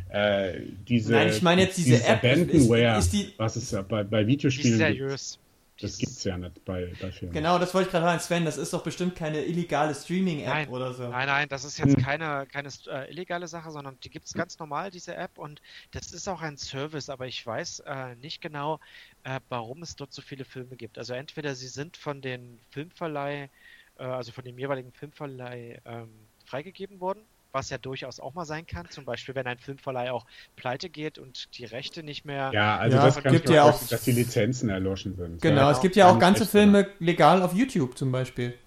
[0.10, 0.54] äh,
[0.88, 1.14] diese.
[1.14, 2.24] Nein, ich meine jetzt diese dieses App.
[2.24, 5.38] Ist, Abandonware, ist die, was es ja bei, bei Die ist Videospielen gibt.
[5.82, 7.34] Das ist- gibt's ja nicht bei, bei Filmen.
[7.34, 10.94] genau, das wollte ich gerade sagen, Sven, das ist doch bestimmt keine illegale Streaming-App oder
[10.94, 11.08] so.
[11.10, 12.04] Nein, nein, das ist jetzt Hm.
[12.04, 15.62] keine, keine äh, illegale Sache, sondern die gibt es ganz normal, diese App, und
[15.92, 18.80] das ist auch ein Service, aber ich weiß äh, nicht genau,
[19.24, 20.98] äh, warum es dort so viele Filme gibt.
[20.98, 23.50] Also entweder sie sind von den Filmverleih,
[23.98, 26.10] äh, also von dem jeweiligen Filmverleih ähm,
[26.46, 27.22] freigegeben worden,
[27.52, 30.26] was ja durchaus auch mal sein kann, zum Beispiel wenn ein Filmverleih auch
[30.56, 32.52] pleite geht und die Rechte nicht mehr.
[32.54, 35.42] Ja, also Ja, das es kann gibt ich ja auch- dass die Lizenzen erloschen sind.
[35.42, 35.72] Genau, ja.
[35.72, 36.46] es gibt ja auch ganze.
[36.46, 38.58] Filme legal auf YouTube zum Beispiel.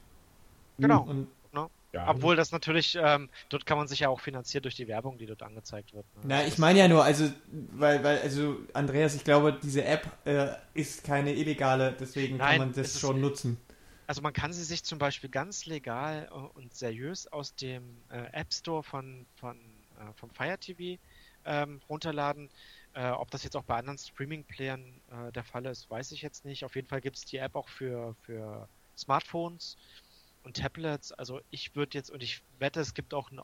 [0.78, 1.02] Genau.
[1.02, 1.28] Und
[1.92, 2.08] Ja.
[2.08, 5.26] Obwohl das natürlich, ähm, dort kann man sich ja auch finanzieren durch die Werbung, die
[5.26, 6.04] dort angezeigt wird.
[6.16, 6.22] ne?
[6.26, 7.30] Na, ich meine ja nur, also,
[7.70, 12.58] weil, weil, also, Andreas, ich glaube, diese App äh, ist keine illegale, deswegen Nein, kann
[12.58, 13.58] man das ist- schon nutzen.
[14.06, 18.26] Also man kann sie sich zum Beispiel ganz legal äh, und seriös aus dem äh,
[18.32, 19.56] App Store von, von
[19.98, 21.00] äh, vom Fire TV
[21.44, 22.50] ähm, runterladen.
[22.94, 26.44] Äh, ob das jetzt auch bei anderen Streaming-Playern äh, der Fall ist, weiß ich jetzt
[26.44, 26.64] nicht.
[26.64, 29.76] Auf jeden Fall gibt es die App auch für, für Smartphones
[30.44, 31.12] und Tablets.
[31.12, 33.40] Also ich würde jetzt, und ich wette, es gibt auch ein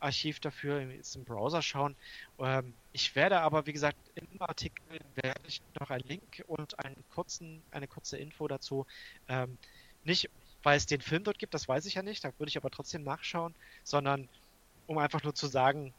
[0.00, 1.94] Online-Archiv dafür, jetzt im Browser schauen.
[2.38, 4.82] Ähm, ich werde aber, wie gesagt, im Artikel
[5.14, 8.86] werde ich noch einen Link und einen kurzen, eine kurze Info dazu
[9.28, 9.58] ähm,
[10.04, 10.30] nicht,
[10.62, 12.70] weil es den Film dort gibt, das weiß ich ja nicht, da würde ich aber
[12.70, 14.28] trotzdem nachschauen, sondern
[14.86, 15.92] um einfach nur zu sagen,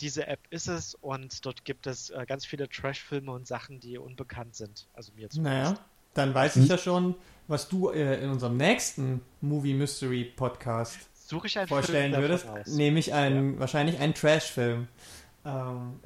[0.00, 3.96] diese App ist es und dort gibt es äh, ganz viele Trash-Filme und Sachen, die
[3.96, 4.88] unbekannt sind.
[4.92, 5.64] Also mir zumindest.
[5.64, 5.78] Naja,
[6.14, 7.14] dann weiß ich ja schon,
[7.46, 12.46] was du äh, in unserem nächsten Movie Mystery Podcast Suche ich einen vorstellen Film würdest,
[12.46, 12.66] aus.
[12.66, 14.88] nämlich einen, wahrscheinlich einen Trash-Film.
[15.46, 16.00] Ähm,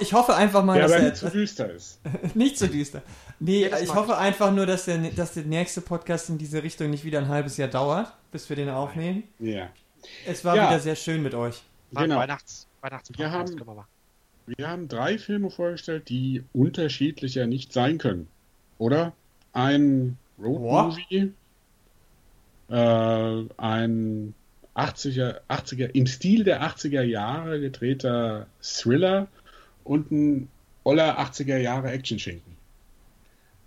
[0.00, 2.00] ich hoffe einfach mal, Der dass aber der nicht zu düster ist.
[2.34, 3.02] nicht so düster.
[3.38, 6.90] Nee, Nee, ich hoffe einfach nur, dass der, dass der nächste Podcast in diese Richtung
[6.90, 9.24] nicht wieder ein halbes Jahr dauert, bis wir den aufnehmen.
[9.38, 9.68] Ja.
[10.26, 10.68] Es war Ja.
[10.68, 11.62] wieder sehr schön mit euch.
[11.92, 12.16] Genau.
[12.16, 13.54] Weihnachts, Weihnachts Wir haben-
[14.46, 18.26] wir haben drei Filme vorgestellt, die unterschiedlicher nicht sein können.
[18.78, 19.12] Oder?
[19.52, 21.32] Ein Road-Movie,
[22.68, 24.34] äh, ein
[24.74, 29.28] 80er, 80er, im Stil der 80er Jahre gedrehter Thriller
[29.84, 30.48] und ein
[30.84, 32.56] oller 80er Jahre Actionschinken.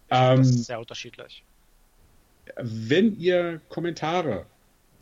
[0.10, 1.44] Ähm, Das ist sehr unterschiedlich.
[2.58, 4.46] wenn ihr Kommentare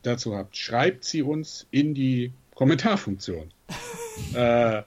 [0.01, 3.51] dazu habt, schreibt sie uns in die Kommentarfunktion.
[4.33, 4.83] äh,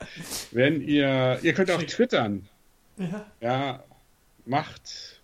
[0.53, 2.49] wenn ihr, ihr könnt auch twittern.
[2.99, 3.27] Ja.
[3.41, 3.85] Ja,
[4.47, 5.21] macht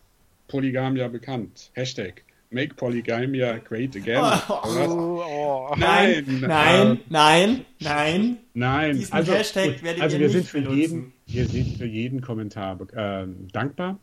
[0.48, 1.70] Polygamia bekannt.
[1.74, 2.22] Hashtag
[2.52, 4.22] Make Polygamia Great Again.
[4.48, 4.60] Oh?
[4.64, 5.74] Oh, oh.
[5.76, 8.38] Nein, Nein, nein, ähm, nein, nein.
[8.54, 10.78] Nein, Diesen also, Hashtag werdet also ihr wir nicht sind für benutzen.
[10.80, 13.98] jeden, wir sind für jeden Kommentar äh, dankbar.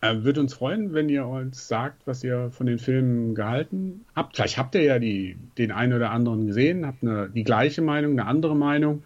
[0.00, 4.34] Äh, würde uns freuen, wenn ihr uns sagt, was ihr von den Filmen gehalten habt.
[4.34, 8.18] Vielleicht habt ihr ja die, den einen oder anderen gesehen, habt eine, die gleiche Meinung,
[8.18, 9.04] eine andere Meinung.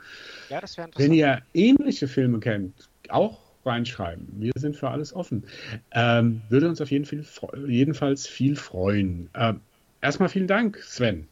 [0.48, 1.42] Ja, das wäre Wenn interessant.
[1.54, 4.26] ihr ähnliche Filme kennt, auch reinschreiben.
[4.38, 5.44] Wir sind für alles offen.
[5.92, 7.24] Ähm, würde uns auf jeden Fall
[7.68, 9.28] jedenfalls viel freuen.
[9.34, 9.60] Ähm,
[10.00, 11.26] erstmal vielen Dank, Sven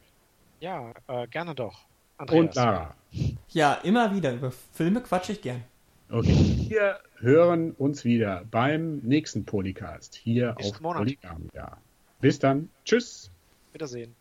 [0.60, 1.84] Ja, äh, gerne doch.
[2.18, 2.40] Andreas.
[2.40, 2.94] und Lara.
[3.50, 4.32] Ja, immer wieder.
[4.34, 5.62] Über Filme quatsche ich gern.
[6.10, 10.98] Okay, wir hören uns wieder beim nächsten Polycast hier Nächsten auf Monat.
[10.98, 11.48] Polygam.
[11.54, 11.78] Ja.
[12.20, 12.68] Bis dann.
[12.84, 13.30] Tschüss.
[13.72, 14.14] Wiedersehen.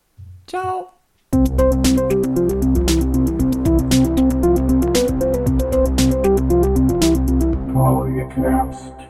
[0.47, 0.91] Ciao.
[8.33, 9.02] collapsed.